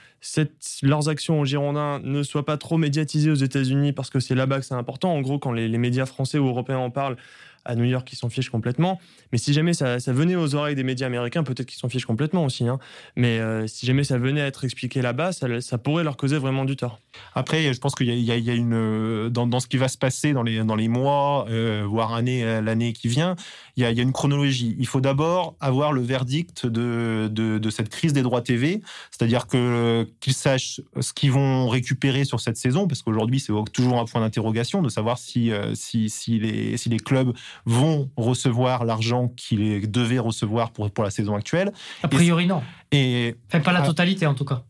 leurs 0.83 1.09
actions 1.09 1.41
au 1.41 1.45
Girondins 1.47 1.99
ne 2.01 2.23
soient 2.23 2.45
pas 2.45 2.59
trop 2.59 2.77
médiatisées 2.77 3.31
aux 3.31 3.35
États-Unis 3.35 3.93
parce 3.93 4.11
que 4.11 4.21
c'est 4.21 4.35
là-bas 4.35 4.59
que 4.59 4.67
c'est 4.67 4.75
important. 4.75 5.15
En 5.15 5.21
gros, 5.23 5.39
quand 5.39 5.53
les 5.53 5.79
médias 5.79 6.07
français 6.07 6.39
ou 6.39 6.47
européens 6.47 6.79
en 6.79 6.91
parlent, 6.91 7.17
à 7.65 7.75
New 7.75 7.85
York, 7.85 8.09
ils 8.13 8.17
s'en 8.17 8.29
fichent 8.29 8.51
complètement. 8.51 9.01
Mais 9.33 9.39
si 9.39 9.53
jamais 9.53 9.75
ça, 9.75 9.99
venait 10.09 10.37
aux 10.37 10.55
oreilles 10.55 10.75
des 10.75 10.83
médias 10.83 11.07
américains, 11.07 11.43
peut-être 11.43 11.67
qu'ils 11.67 11.79
s'en 11.79 11.89
fichent 11.89 12.07
complètement 12.07 12.45
aussi. 12.45 12.67
Hein. 12.67 12.79
Mais 13.17 13.39
euh, 13.39 13.67
si 13.67 13.87
jamais 13.87 14.05
ça 14.05 14.19
venait 14.19 14.41
à 14.41 14.47
être 14.47 14.65
expliqué 14.65 15.03
là-bas, 15.03 15.33
ça, 15.33 15.79
pourrait 15.79 16.05
leur 16.05 16.17
causer 16.17 16.39
vraiment 16.39 16.65
du 16.65 16.77
tort. 16.77 17.01
Après, 17.35 17.73
je 17.73 17.79
pense 17.79 17.95
qu'il 17.95 18.09
y, 18.09 18.51
a 18.51 18.55
une 18.55 19.29
dans, 19.29 19.61
ce 19.61 19.67
qui 19.67 19.77
va 19.77 19.89
se 19.89 19.99
passer 19.99 20.33
dans 20.33 20.43
les, 20.43 20.65
dans 20.65 20.77
les 20.77 20.89
mois, 20.89 21.47
euh, 21.49 21.85
voire 21.87 22.15
année, 22.15 22.45
euh, 22.45 22.61
l'année 22.61 22.93
qui 22.93 23.09
vient, 23.09 23.37
il 23.77 23.83
y, 23.83 23.87
a, 23.87 23.91
une 23.91 24.13
chronologie. 24.13 24.77
Il 24.79 24.87
faut 24.87 25.01
d'abord 25.01 25.55
avoir 25.61 25.93
le 25.93 26.01
verdict 26.01 26.67
de, 26.67 27.29
de, 27.31 27.71
cette 27.71 27.89
crise 27.89 28.13
des 28.13 28.23
droits 28.23 28.43
TV, 28.43 28.81
c'est-à-dire 29.11 29.47
qu'ils 29.47 30.35
sachent 30.35 30.81
ce 31.01 31.13
qu'ils 31.13 31.33
vont 31.33 31.69
récupérer 31.69 32.25
sur 32.25 32.41
cette 32.41 32.57
saison, 32.57 32.89
parce 32.89 33.03
qu'aujourd'hui 33.03 33.41
c'est 33.41 33.53
toujours 33.73 33.99
un 33.99 34.05
point 34.05 34.21
d'interrogation 34.21 34.83
de 34.83 34.89
savoir 34.89 35.19
si, 35.19 35.53
si, 35.75 36.39
les, 36.39 36.77
si 36.77 36.89
les 36.89 36.99
clubs 36.99 37.33
vont 37.65 38.11
recevoir 38.17 38.85
l'argent 38.85 39.29
qu'ils 39.29 39.91
devaient 39.91 40.19
recevoir 40.19 40.71
pour, 40.71 40.91
pour 40.91 41.05
la 41.05 41.11
saison 41.11 41.35
actuelle. 41.35 41.73
A 42.03 42.09
priori, 42.09 42.47
non. 42.47 42.63
Et, 42.93 43.37
pas 43.49 43.73
la 43.73 43.83
totalité, 43.83 44.27
en 44.27 44.35
tout 44.35 44.45
cas. 44.45 44.65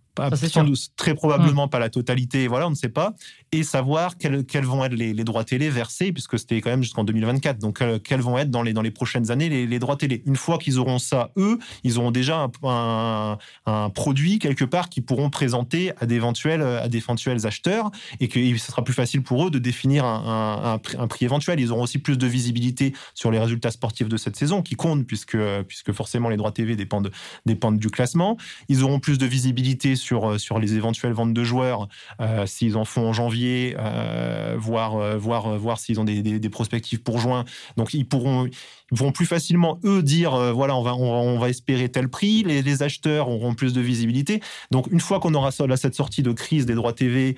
Très 0.97 1.15
probablement 1.15 1.69
pas 1.69 1.79
la 1.79 1.91
totalité, 1.91 2.49
voilà, 2.49 2.67
on 2.67 2.71
ne 2.71 2.75
sait 2.75 2.89
pas, 2.89 3.15
et 3.53 3.63
savoir 3.63 4.17
quels, 4.17 4.65
vont 4.65 4.85
être 4.85 4.93
les, 4.93 5.25
droits 5.25 5.45
télé 5.45 5.71
versés, 5.71 6.13
puisque 6.13 6.39
c'était 6.39 6.61
quand 6.61 6.71
même 6.71 6.83
jusqu'en 6.83 7.05
2024. 7.05 7.59
Donc, 7.59 7.83
euh, 7.83 7.99
quels 7.99 8.21
vont 8.21 8.39
être 8.39 8.51
dans 8.51 8.63
les, 8.63 8.73
dans 8.73 8.83
les 8.83 8.91
prochaines 8.91 9.31
années 9.31 9.49
les, 9.49 9.79
droits 9.79 9.97
télé? 9.97 10.23
Une 10.27 10.37
fois 10.37 10.59
qu'ils 10.59 10.79
auront 10.79 10.99
ça, 10.99 11.31
eux, 11.37 11.59
ils 11.85 11.99
auront 11.99 12.11
déjà 12.11 12.49
un, 12.63 13.39
un, 13.67 13.91
produit 13.91 14.39
quelque 14.39 14.65
part 14.65 14.89
qu'ils 14.89 15.05
pourront 15.05 15.31
présenter 15.31 15.93
à 16.01 16.07
d'éventuels 16.07 16.63
à 16.63 16.89
d'éventuels 16.89 17.47
acheteurs, 17.47 17.91
et 18.21 18.29
que 18.29 18.41
ce 18.59 18.67
sera 18.67 18.85
plus 18.85 18.95
facile 18.95 19.23
pour 19.23 19.47
eux 19.47 19.51
de 19.51 19.59
définir 19.59 20.05
un, 20.05 20.81
un, 20.99 21.07
prix 21.07 21.25
éventuel. 21.25 21.61
Ils 21.61 21.73
auront 21.73 21.83
aussi 21.83 21.99
plus 21.99 22.19
de 22.19 22.27
visibilité 22.27 22.95
sur 23.15 23.31
les 23.31 23.39
résultats 23.39 23.71
sportifs 23.71 24.09
de 24.09 24.17
cette 24.17 24.37
saison, 24.37 24.63
qui 24.63 24.77
comptent, 24.77 25.07
puisque, 25.07 25.39
puisque 25.67 25.93
forcément 25.93 26.29
les 26.29 26.37
droits 26.37 26.53
TV 26.53 26.77
dépendent, 26.77 27.11
dépendent 27.47 27.79
du 27.79 27.91
classement. 27.91 28.37
Ils 28.69 28.83
auront 28.83 29.01
plus 29.01 29.19
de 29.19 29.27
visibilité 29.27 29.97
sur, 29.97 30.10
sur 30.39 30.59
les 30.59 30.75
éventuelles 30.75 31.13
ventes 31.13 31.33
de 31.33 31.45
joueurs, 31.45 31.89
euh, 32.21 32.47
s'ils 32.47 32.77
en 32.77 32.85
font 32.85 33.09
en 33.09 33.13
janvier, 33.13 33.77
euh, 33.79 34.57
voir, 34.59 34.97
euh, 34.97 35.17
voir, 35.17 35.79
s'ils 35.79 36.01
ont 36.01 36.05
des, 36.05 36.23
des, 36.23 36.51
perspectives 36.51 37.03
pour 37.03 37.19
juin. 37.19 37.45
Donc 37.77 37.95
ils 37.95 38.07
pourront, 38.07 38.47
ils 38.47 38.97
pourront 38.97 39.13
plus 39.13 39.27
facilement, 39.27 39.79
eux, 39.85 40.03
dire, 40.03 40.33
voilà, 40.53 40.77
on 40.77 40.83
va, 40.83 40.95
on, 40.95 41.39
va 41.39 41.49
espérer 41.49 41.89
tel 41.89 42.09
prix. 42.09 42.43
Les, 42.43 42.83
acheteurs 42.83 43.29
auront 43.29 43.55
plus 43.55 43.73
de 43.73 43.81
visibilité. 43.81 44.41
Donc 44.71 44.87
une 44.91 45.01
fois 45.01 45.21
qu'on 45.21 45.35
aura 45.35 45.51
cette 45.51 45.95
sortie 45.95 46.23
de 46.23 46.33
crise 46.33 46.67
des 46.67 46.75
droits 46.75 46.93
TV, 46.93 47.37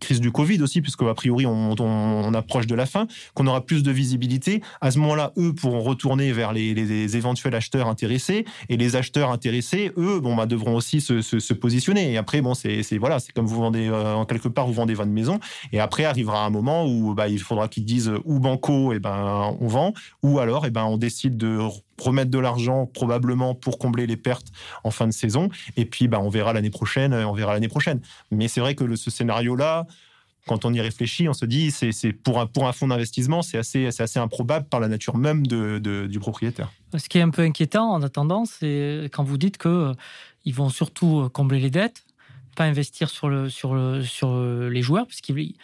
crise 0.00 0.20
du 0.20 0.30
Covid 0.30 0.62
aussi, 0.62 0.80
puisque 0.80 1.02
a 1.02 1.14
priori 1.14 1.46
on, 1.46 1.74
on, 1.78 2.34
approche 2.34 2.66
de 2.66 2.74
la 2.74 2.86
fin, 2.86 3.06
qu'on 3.34 3.46
aura 3.46 3.64
plus 3.64 3.82
de 3.82 3.90
visibilité. 3.90 4.62
À 4.80 4.90
ce 4.90 4.98
moment-là, 4.98 5.32
eux 5.36 5.54
pourront 5.54 5.80
retourner 5.80 6.32
vers 6.32 6.52
les, 6.52 6.74
les, 6.74 7.16
éventuels 7.16 7.54
acheteurs 7.54 7.88
intéressés, 7.88 8.44
et 8.68 8.76
les 8.76 8.96
acheteurs 8.96 9.30
intéressés, 9.30 9.92
eux, 9.96 10.20
bon, 10.20 10.36
bah, 10.36 10.46
devront 10.46 10.74
aussi 10.74 11.00
se, 11.00 11.20
se, 11.20 11.52
positionner. 11.54 11.77
Et 12.10 12.16
après, 12.16 12.40
bon, 12.40 12.54
c'est 12.54 12.82
voilà, 12.98 13.18
c'est 13.20 13.32
comme 13.32 13.46
vous 13.46 13.60
vendez 13.60 13.88
euh, 13.88 14.14
en 14.14 14.24
quelque 14.24 14.48
part, 14.48 14.66
vous 14.66 14.72
vendez 14.72 14.94
votre 14.94 15.10
maison, 15.10 15.38
et 15.72 15.80
après 15.80 16.04
arrivera 16.04 16.44
un 16.44 16.50
moment 16.50 16.86
où 16.86 17.14
bah, 17.14 17.28
il 17.28 17.40
faudra 17.40 17.68
qu'ils 17.68 17.84
disent 17.84 18.12
ou 18.24 18.40
banco, 18.40 18.92
et 18.92 18.96
eh 18.96 18.98
ben 18.98 19.56
on 19.60 19.66
vend, 19.66 19.92
ou 20.22 20.38
alors, 20.38 20.64
et 20.64 20.68
eh 20.68 20.70
ben 20.70 20.84
on 20.84 20.96
décide 20.96 21.36
de 21.36 21.58
remettre 22.00 22.30
de 22.30 22.38
l'argent 22.38 22.86
probablement 22.86 23.54
pour 23.54 23.78
combler 23.78 24.06
les 24.06 24.16
pertes 24.16 24.46
en 24.84 24.90
fin 24.90 25.06
de 25.06 25.12
saison. 25.12 25.48
Et 25.76 25.84
puis, 25.84 26.08
bah, 26.08 26.20
on 26.20 26.28
verra 26.28 26.52
l'année 26.52 26.70
prochaine. 26.70 27.12
On 27.14 27.32
verra 27.32 27.52
l'année 27.52 27.68
prochaine. 27.68 28.00
Mais 28.30 28.48
c'est 28.48 28.60
vrai 28.60 28.74
que 28.74 28.96
ce 28.96 29.10
scénario-là, 29.10 29.86
quand 30.48 30.64
on 30.64 30.72
y 30.72 30.80
réfléchit, 30.80 31.28
on 31.28 31.32
se 31.32 31.44
dit, 31.44 31.70
c'est 31.70 32.12
pour 32.12 32.40
un, 32.40 32.46
pour 32.46 32.66
un 32.66 32.72
fonds 32.72 32.88
d'investissement, 32.88 33.42
c'est 33.42 33.58
assez, 33.58 33.86
assez 33.86 34.18
improbable 34.18 34.66
par 34.68 34.80
la 34.80 34.88
nature 34.88 35.16
même 35.16 35.46
du 35.46 36.18
propriétaire. 36.18 36.72
Ce 36.96 37.08
qui 37.08 37.18
est 37.18 37.22
un 37.22 37.30
peu 37.30 37.42
inquiétant 37.42 37.90
en 37.92 38.02
attendant, 38.02 38.44
c'est 38.44 39.08
quand 39.12 39.22
vous 39.22 39.38
dites 39.38 39.58
qu'ils 39.58 39.70
euh, 39.70 39.92
vont 40.46 40.70
surtout 40.70 41.28
combler 41.32 41.60
les 41.60 41.70
dettes, 41.70 42.02
pas 42.56 42.64
investir 42.64 43.10
sur, 43.10 43.28
le, 43.28 43.48
sur, 43.48 43.76
sur 44.02 44.40
les 44.40 44.82
joueurs, 44.82 45.06
puisqu'ils 45.06 45.54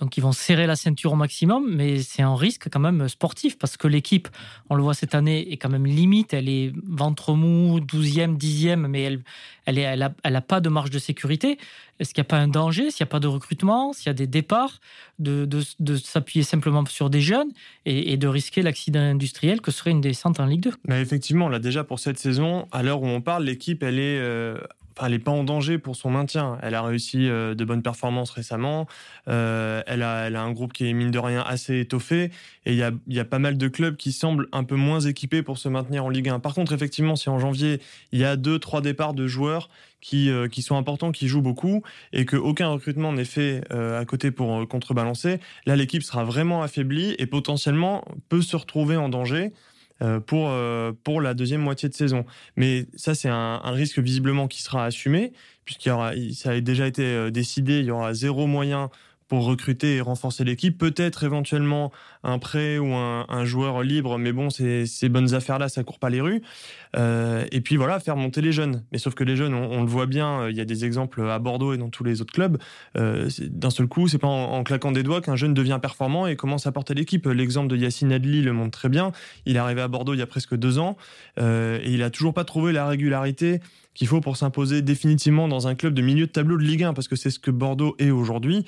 donc 0.00 0.16
ils 0.16 0.20
vont 0.22 0.32
serrer 0.32 0.66
la 0.66 0.76
ceinture 0.76 1.12
au 1.12 1.16
maximum, 1.16 1.74
mais 1.74 2.02
c'est 2.02 2.22
un 2.22 2.34
risque 2.34 2.68
quand 2.70 2.80
même 2.80 3.08
sportif 3.08 3.58
parce 3.58 3.76
que 3.76 3.86
l'équipe, 3.86 4.28
on 4.70 4.74
le 4.74 4.82
voit 4.82 4.94
cette 4.94 5.14
année, 5.14 5.52
est 5.52 5.56
quand 5.56 5.68
même 5.68 5.86
limite. 5.86 6.32
Elle 6.32 6.48
est 6.48 6.72
ventre 6.86 7.34
mou, 7.34 7.80
12e, 7.80 8.36
10e, 8.36 8.86
mais 8.86 9.02
elle 9.02 9.22
elle, 9.66 9.78
est, 9.78 10.12
elle, 10.22 10.36
a, 10.36 10.40
pas 10.40 10.60
de 10.60 10.68
marge 10.68 10.90
de 10.90 10.98
sécurité. 10.98 11.58
Est-ce 11.98 12.14
qu'il 12.14 12.22
n'y 12.22 12.26
a 12.26 12.28
pas 12.28 12.38
un 12.38 12.48
danger? 12.48 12.90
S'il 12.90 13.04
n'y 13.04 13.08
a 13.08 13.12
pas 13.12 13.20
de 13.20 13.28
recrutement, 13.28 13.92
s'il 13.92 14.06
y 14.06 14.10
a 14.10 14.14
des 14.14 14.26
départs, 14.26 14.80
de, 15.18 15.44
de, 15.44 15.96
s'appuyer 15.96 16.42
simplement 16.42 16.84
sur 16.86 17.10
des 17.10 17.20
jeunes 17.20 17.50
et, 17.84 18.16
de 18.16 18.26
risquer 18.26 18.62
l'accident 18.62 19.00
industriel 19.00 19.60
que 19.60 19.70
serait 19.70 19.90
une 19.90 20.00
descente 20.00 20.40
en 20.40 20.46
Ligue 20.46 20.62
2 20.62 20.72
mais 20.88 21.00
Effectivement, 21.00 21.48
là 21.48 21.58
déjà 21.58 21.84
pour 21.84 21.98
cette 21.98 22.18
saison, 22.18 22.66
à 22.72 22.82
l'heure 22.82 23.02
où 23.02 23.06
on 23.06 23.20
parle, 23.20 23.44
l'équipe 23.44 23.82
elle 23.82 23.98
est 23.98 24.18
euh, 24.18 24.58
elle 25.02 25.12
n'est 25.12 25.18
pas 25.18 25.30
en 25.30 25.44
danger 25.44 25.78
pour 25.78 25.96
son 25.96 26.10
maintien. 26.10 26.58
Elle 26.62 26.74
a 26.74 26.82
réussi 26.82 27.28
euh, 27.28 27.54
de 27.54 27.64
bonnes 27.64 27.82
performances 27.82 28.30
récemment. 28.30 28.86
Euh, 29.28 29.82
elle, 29.86 30.02
a, 30.02 30.24
un 30.24 30.52
groupe 30.52 30.72
qui 30.72 30.88
est 30.88 30.92
mine 30.92 31.10
de 31.10 31.18
rien 31.18 31.42
assez 31.42 31.80
étoffé. 31.80 32.30
Et 32.66 32.72
il 32.72 32.76
y 32.76 32.82
a, 32.82 32.92
y 33.08 33.18
a, 33.18 33.24
pas 33.24 33.38
mal 33.38 33.58
de 33.58 33.68
clubs 33.68 33.96
qui 33.96 34.12
semblent 34.12 34.48
un 34.52 34.64
peu 34.64 34.76
moins 34.76 35.00
équipés 35.00 35.42
pour 35.42 35.58
se 35.58 35.68
maintenir 35.68 36.04
en 36.04 36.08
Ligue 36.08 36.28
1. 36.28 36.40
Par 36.40 36.54
contre, 36.54 36.72
effectivement, 36.72 37.16
si 37.16 37.28
en 37.28 37.38
janvier, 37.38 37.80
il 38.12 38.18
y 38.18 38.24
a 38.24 38.36
deux, 38.36 38.58
trois 38.58 38.80
départs 38.80 39.14
de 39.14 39.26
joueurs 39.26 39.68
qui, 40.00 40.30
euh, 40.30 40.48
qui 40.48 40.62
sont 40.62 40.76
importants, 40.76 41.12
qui 41.12 41.28
jouent 41.28 41.42
beaucoup, 41.42 41.82
et 42.12 42.24
qu'aucun 42.24 42.68
recrutement 42.68 43.12
n'est 43.12 43.24
fait 43.24 43.62
à 43.70 44.04
côté 44.04 44.30
pour 44.30 44.66
contrebalancer, 44.68 45.40
là, 45.66 45.76
l'équipe 45.76 46.02
sera 46.02 46.24
vraiment 46.24 46.62
affaiblie 46.62 47.14
et 47.18 47.26
potentiellement 47.26 48.04
peut 48.28 48.42
se 48.42 48.56
retrouver 48.56 48.96
en 48.96 49.08
danger. 49.08 49.52
Euh, 50.02 50.18
pour, 50.18 50.48
euh, 50.48 50.92
pour 51.04 51.20
la 51.20 51.34
deuxième 51.34 51.60
moitié 51.60 51.86
de 51.90 51.94
saison. 51.94 52.24
Mais 52.56 52.86
ça, 52.94 53.14
c'est 53.14 53.28
un, 53.28 53.60
risque 53.64 53.98
visiblement 53.98 54.48
qui 54.48 54.62
sera 54.62 54.86
assumé, 54.86 55.34
puisqu'il 55.66 55.90
y 55.90 55.92
aura, 55.92 56.12
ça 56.32 56.52
a 56.52 56.60
déjà 56.62 56.86
été 56.86 57.02
euh, 57.04 57.30
décidé, 57.30 57.80
il 57.80 57.84
y 57.84 57.90
aura 57.90 58.14
zéro 58.14 58.46
moyen 58.46 58.88
pour 59.30 59.44
recruter 59.44 59.94
et 59.94 60.00
renforcer 60.00 60.42
l'équipe. 60.42 60.76
Peut-être 60.76 61.22
éventuellement 61.22 61.92
un 62.24 62.40
prêt 62.40 62.78
ou 62.78 62.92
un, 62.94 63.44
joueur 63.44 63.82
libre, 63.82 64.18
mais 64.18 64.32
bon, 64.32 64.50
ces, 64.50 65.08
bonnes 65.08 65.34
affaires-là, 65.34 65.68
ça 65.68 65.84
court 65.84 66.00
pas 66.00 66.10
les 66.10 66.20
rues. 66.20 66.42
Euh, 66.96 67.46
et 67.52 67.60
puis 67.60 67.76
voilà, 67.76 68.00
faire 68.00 68.16
monter 68.16 68.40
les 68.40 68.50
jeunes. 68.50 68.82
Mais 68.90 68.98
sauf 68.98 69.14
que 69.14 69.22
les 69.22 69.36
jeunes, 69.36 69.54
on, 69.54 69.82
le 69.82 69.86
voit 69.88 70.06
bien, 70.06 70.48
il 70.48 70.56
y 70.56 70.60
a 70.60 70.64
des 70.64 70.84
exemples 70.84 71.22
à 71.22 71.38
Bordeaux 71.38 71.72
et 71.72 71.78
dans 71.78 71.90
tous 71.90 72.02
les 72.02 72.20
autres 72.20 72.32
clubs. 72.32 72.58
Euh, 72.98 73.30
D'un 73.38 73.70
seul 73.70 73.86
coup, 73.86 74.08
c'est 74.08 74.18
pas 74.18 74.26
en, 74.26 74.64
claquant 74.64 74.90
des 74.90 75.04
doigts 75.04 75.20
qu'un 75.20 75.36
jeune 75.36 75.54
devient 75.54 75.78
performant 75.80 76.26
et 76.26 76.34
commence 76.34 76.66
à 76.66 76.72
porter 76.72 76.94
l'équipe. 76.94 77.26
L'exemple 77.26 77.68
de 77.68 77.76
Yacine 77.76 78.12
Adli 78.12 78.42
le 78.42 78.52
montre 78.52 78.76
très 78.76 78.88
bien. 78.88 79.12
Il 79.46 79.54
est 79.54 79.60
arrivé 79.60 79.80
à 79.80 79.86
Bordeaux 79.86 80.14
il 80.14 80.18
y 80.18 80.22
a 80.22 80.26
presque 80.26 80.56
deux 80.56 80.80
ans 80.80 80.96
euh, 81.38 81.78
et 81.84 81.92
il 81.92 82.02
a 82.02 82.10
toujours 82.10 82.34
pas 82.34 82.44
trouvé 82.44 82.72
la 82.72 82.88
régularité 82.88 83.60
qu'il 83.94 84.06
faut 84.06 84.20
pour 84.20 84.36
s'imposer 84.36 84.82
définitivement 84.82 85.48
dans 85.48 85.66
un 85.66 85.74
club 85.74 85.94
de 85.94 86.02
milieu 86.02 86.26
de 86.26 86.30
tableau 86.30 86.56
de 86.56 86.62
Ligue 86.62 86.84
1, 86.84 86.94
parce 86.94 87.08
que 87.08 87.16
c'est 87.16 87.30
ce 87.30 87.38
que 87.38 87.50
Bordeaux 87.50 87.96
est 87.98 88.10
aujourd'hui. 88.10 88.64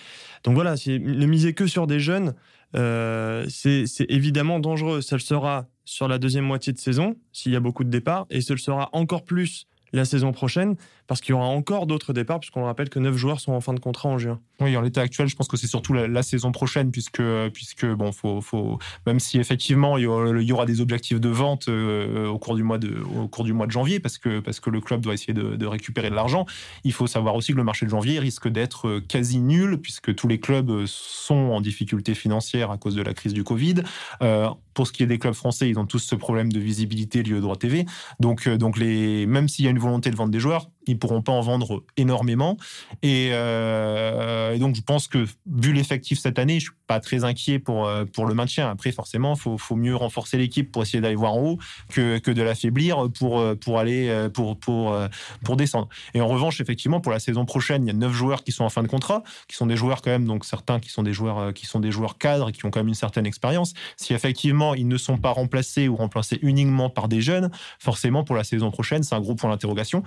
Voilà, 0.54 0.74
ne 0.86 1.26
miser 1.26 1.54
que 1.54 1.66
sur 1.66 1.86
des 1.86 2.00
jeunes, 2.00 2.34
euh, 2.74 3.46
c'est 3.48 3.86
évidemment 4.08 4.60
dangereux. 4.60 5.00
Ça 5.00 5.16
le 5.16 5.20
sera 5.20 5.66
sur 5.84 6.08
la 6.08 6.18
deuxième 6.18 6.44
moitié 6.44 6.72
de 6.72 6.78
saison, 6.78 7.16
s'il 7.32 7.52
y 7.52 7.56
a 7.56 7.60
beaucoup 7.60 7.84
de 7.84 7.90
départs, 7.90 8.26
et 8.30 8.40
ce 8.40 8.52
le 8.52 8.58
sera 8.58 8.88
encore 8.92 9.24
plus 9.24 9.66
la 9.92 10.04
saison 10.04 10.32
prochaine, 10.32 10.76
parce 11.06 11.20
qu'il 11.20 11.30
y 11.30 11.34
aura 11.34 11.46
encore 11.46 11.86
d'autres 11.86 12.12
départs, 12.12 12.40
puisqu'on 12.40 12.64
rappelle 12.64 12.88
que 12.88 12.98
neuf 12.98 13.16
joueurs 13.16 13.40
sont 13.40 13.52
en 13.52 13.60
fin 13.60 13.74
de 13.74 13.80
contrat 13.80 14.08
en 14.08 14.18
juin. 14.18 14.40
Oui, 14.62 14.76
en 14.76 14.80
l'état 14.80 15.00
actuel, 15.00 15.28
je 15.28 15.34
pense 15.34 15.48
que 15.48 15.56
c'est 15.56 15.66
surtout 15.66 15.92
la, 15.92 16.22
saison 16.22 16.52
prochaine, 16.52 16.90
puisque, 16.92 17.22
puisque 17.52 17.86
bon, 17.86 18.12
faut, 18.12 18.40
faut, 18.40 18.78
même 19.06 19.18
si 19.18 19.38
effectivement 19.38 19.98
il 19.98 20.04
y 20.04 20.52
aura, 20.52 20.66
des 20.66 20.80
objectifs 20.80 21.20
de 21.20 21.28
vente 21.28 21.68
euh, 21.68 22.28
au, 22.28 22.38
cours 22.38 22.54
du 22.54 22.62
mois 22.62 22.78
de, 22.78 23.02
au 23.16 23.26
cours 23.26 23.44
du 23.44 23.52
mois 23.52 23.66
de 23.66 23.72
janvier, 23.72 23.98
parce 23.98 24.18
que, 24.18 24.38
parce 24.38 24.60
que 24.60 24.70
le 24.70 24.80
club 24.80 25.00
doit 25.00 25.14
essayer 25.14 25.34
de, 25.34 25.66
récupérer 25.66 26.10
de 26.10 26.14
l'argent, 26.14 26.46
il 26.84 26.92
faut 26.92 27.06
savoir 27.06 27.34
aussi 27.34 27.52
que 27.52 27.56
le 27.56 27.64
marché 27.64 27.86
de 27.86 27.90
janvier 27.90 28.18
risque 28.20 28.48
d'être 28.48 29.00
quasi 29.08 29.40
nul, 29.40 29.78
puisque 29.78 30.14
tous 30.14 30.28
les 30.28 30.38
clubs 30.38 30.86
sont 30.86 31.34
en 31.34 31.60
difficulté 31.60 32.14
financière 32.14 32.70
à 32.70 32.78
cause 32.78 32.94
de 32.94 33.02
la 33.02 33.14
crise 33.14 33.32
du 33.32 33.44
Covid. 33.44 33.82
Euh, 34.22 34.48
pour 34.74 34.86
ce 34.86 34.92
qui 34.92 35.02
est 35.02 35.06
des 35.06 35.18
clubs 35.18 35.34
français, 35.34 35.68
ils 35.68 35.78
ont 35.78 35.86
tous 35.86 35.98
ce 35.98 36.14
problème 36.14 36.52
de 36.52 36.58
visibilité 36.58 37.22
lié 37.22 37.34
au 37.34 37.40
droit 37.40 37.56
TV. 37.56 37.84
Donc, 38.20 38.46
euh, 38.46 38.56
donc 38.56 38.78
les, 38.78 39.26
même 39.26 39.48
s'il 39.48 39.64
y 39.64 39.68
a 39.68 39.70
une 39.70 39.78
volonté 39.78 40.10
de 40.10 40.16
vendre 40.16 40.30
des 40.30 40.40
joueurs, 40.40 40.70
ils 40.86 40.98
pourront 40.98 41.22
pas 41.22 41.32
en 41.32 41.40
vendre 41.40 41.84
énormément. 41.96 42.56
Euh, 43.04 44.52
et, 44.52 44.58
donc, 44.58 44.74
je 44.74 44.82
pense 44.82 45.08
que 45.08 45.26
vu 45.46 45.72
l'effectif 45.72 46.18
cette 46.18 46.38
année, 46.38 46.60
je 46.60 46.66
suis 46.66 46.74
pas 46.86 47.00
très 47.00 47.24
inquiet 47.24 47.58
pour, 47.58 47.86
euh, 47.86 48.04
pour 48.04 48.26
le 48.26 48.34
maintien. 48.34 48.70
Après, 48.70 48.92
forcément, 48.92 49.36
faut, 49.36 49.58
faut 49.58 49.76
mieux 49.76 49.94
renforcer 49.94 50.38
l'équipe 50.38 50.70
pour 50.70 50.82
essayer 50.82 51.00
d'aller 51.00 51.14
voir 51.14 51.34
en 51.34 51.40
haut 51.40 51.58
que, 51.90 52.18
que 52.18 52.30
de 52.30 52.42
l'affaiblir 52.42 53.08
pour, 53.18 53.40
euh, 53.40 53.54
pour 53.54 53.78
aller 53.78 53.92
pour, 54.34 54.58
pour, 54.58 54.96
pour 55.44 55.56
descendre. 55.56 55.88
Et 56.14 56.20
en 56.20 56.26
revanche, 56.26 56.60
effectivement, 56.60 57.00
pour 57.00 57.12
la 57.12 57.20
saison 57.20 57.44
prochaine, 57.44 57.84
il 57.84 57.88
y 57.88 57.90
a 57.90 57.94
neuf 57.94 58.12
joueurs 58.12 58.44
qui 58.44 58.52
sont 58.52 58.64
en 58.64 58.68
fin 58.68 58.82
de 58.82 58.88
contrat, 58.88 59.22
qui 59.48 59.56
sont 59.56 59.66
des 59.66 59.76
joueurs 59.76 60.02
quand 60.02 60.10
même, 60.10 60.26
donc 60.26 60.44
certains 60.44 60.80
qui 60.80 60.90
sont 60.90 61.02
des 61.02 61.12
joueurs 61.12 61.52
qui 61.54 61.66
sont 61.66 61.80
des 61.80 61.90
joueurs 61.90 62.18
cadres 62.18 62.50
qui 62.50 62.64
ont 62.66 62.70
quand 62.70 62.80
même 62.80 62.88
une 62.88 62.94
certaine 62.94 63.26
expérience. 63.26 63.74
Si 63.96 64.14
effectivement 64.14 64.74
ils 64.74 64.88
ne 64.88 64.96
sont 64.96 65.18
pas 65.18 65.30
remplacés 65.30 65.88
ou 65.88 65.96
remplacés 65.96 66.38
uniquement 66.42 66.90
par 66.90 67.08
des 67.08 67.20
jeunes, 67.20 67.50
forcément 67.78 68.24
pour 68.24 68.36
la 68.36 68.44
saison 68.44 68.70
prochaine, 68.70 69.02
c'est 69.02 69.14
un 69.14 69.20
gros 69.20 69.34
point 69.34 69.50
d'interrogation. 69.50 70.02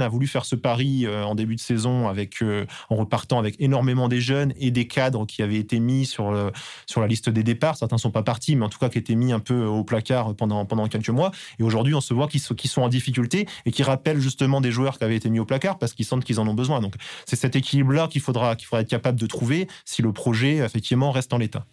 A 0.00 0.08
voulu 0.08 0.26
faire 0.26 0.44
ce 0.44 0.54
pari 0.54 1.06
euh, 1.06 1.24
en 1.24 1.34
début 1.34 1.56
de 1.56 1.60
saison 1.60 2.12
euh, 2.42 2.64
en 2.90 2.96
repartant 2.96 3.38
avec 3.38 3.56
énormément 3.58 4.08
des 4.08 4.20
jeunes 4.20 4.52
et 4.58 4.70
des 4.70 4.86
cadres 4.86 5.26
qui 5.26 5.42
avaient 5.42 5.56
été 5.56 5.80
mis 5.80 6.06
sur, 6.06 6.52
sur 6.86 7.00
la 7.00 7.06
liste 7.06 7.28
des 7.28 7.42
départs. 7.42 7.76
Certains 7.76 7.96
ne 7.96 8.00
sont 8.00 8.10
pas 8.10 8.22
partis, 8.22 8.56
mais 8.56 8.64
en 8.64 8.68
tout 8.68 8.78
cas 8.78 8.88
qui 8.88 8.98
étaient 8.98 9.14
mis 9.14 9.32
un 9.32 9.40
peu 9.40 9.64
au 9.64 9.84
placard 9.84 10.34
pendant, 10.34 10.64
pendant 10.64 10.86
quelques 10.88 11.10
mois. 11.10 11.30
Et 11.58 11.62
aujourd'hui, 11.62 11.94
on 11.94 12.00
se 12.00 12.14
voit 12.14 12.28
qu'ils 12.28 12.40
sont 12.40 12.82
en 12.82 12.88
difficulté 12.88 13.46
et 13.66 13.70
qui 13.70 13.82
rappellent 13.82 14.20
justement 14.20 14.60
des 14.60 14.70
joueurs 14.70 14.98
qui 14.98 15.04
avaient 15.04 15.16
été 15.16 15.30
mis 15.30 15.40
au 15.40 15.44
placard 15.44 15.78
parce 15.78 15.92
qu'ils 15.94 16.04
sentent 16.04 16.24
qu'ils 16.24 16.40
en 16.40 16.48
ont 16.48 16.54
besoin. 16.54 16.80
Donc 16.80 16.94
c'est 17.26 17.36
cet 17.36 17.56
équilibre-là 17.56 18.08
qu'il 18.08 18.20
faudra, 18.20 18.56
qu'il 18.56 18.66
faudra 18.66 18.82
être 18.82 18.88
capable 18.88 19.18
de 19.18 19.26
trouver 19.26 19.68
si 19.84 20.02
le 20.02 20.12
projet 20.12 20.56
effectivement 20.56 21.10
reste 21.10 21.32
en 21.32 21.38
l'état. 21.38 21.64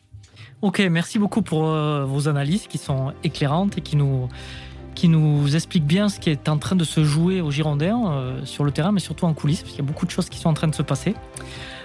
Ok, 0.62 0.80
merci 0.80 1.20
beaucoup 1.20 1.42
pour 1.42 1.68
euh, 1.68 2.06
vos 2.06 2.28
analyses 2.28 2.68
qui 2.68 2.78
sont 2.78 3.14
éclairantes 3.24 3.78
et 3.78 3.82
qui 3.82 3.98
nous, 3.98 4.30
qui 4.96 5.10
nous 5.10 5.56
explique 5.56 5.86
bien 5.86 6.10
ce 6.10 6.20
qui 6.20 6.30
est 6.30 6.50
en 6.50 6.58
train 6.58 6.76
de 6.76 6.84
se 6.84 7.04
jouer 7.04 7.42
aux 7.42 7.52
Girondins 7.52 8.12
euh, 8.12 8.46
sur 8.46 8.64
le 8.64 8.72
terrain, 8.72 8.92
mais 8.92 9.00
surtout 9.00 9.26
en 9.26 9.34
coulisses, 9.34 9.62
parce 9.62 9.72
qu'il 9.72 9.84
y 9.84 9.88
a 9.88 9.88
beaucoup 9.88 10.06
de 10.06 10.12
choses 10.12 10.30
qui 10.30 10.40
sont 10.40 10.50
en 10.50 10.54
train 10.54 10.68
de 10.68 10.76
se 10.76 10.82
passer. 10.82 11.16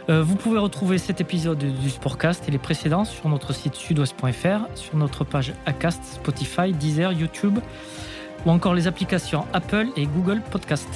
Euh, 0.08 0.22
vous 0.22 0.36
pouvez 0.36 0.58
retrouver 0.58 0.98
cet 0.98 1.20
épisode 1.20 1.58
du 1.58 1.90
Sportcast 1.90 2.48
et 2.48 2.50
les 2.50 2.58
précédents 2.58 3.04
sur 3.04 3.28
notre 3.28 3.52
site 3.52 3.74
sudouest.fr, 3.74 4.74
sur 4.74 4.96
notre 4.96 5.24
page 5.24 5.52
Acast, 5.66 6.02
Spotify, 6.04 6.72
Deezer, 6.72 7.12
YouTube, 7.12 7.58
ou 8.46 8.50
encore 8.50 8.74
les 8.74 8.86
applications 8.86 9.44
Apple 9.52 9.88
et 9.96 10.06
Google 10.06 10.40
Podcast. 10.50 10.88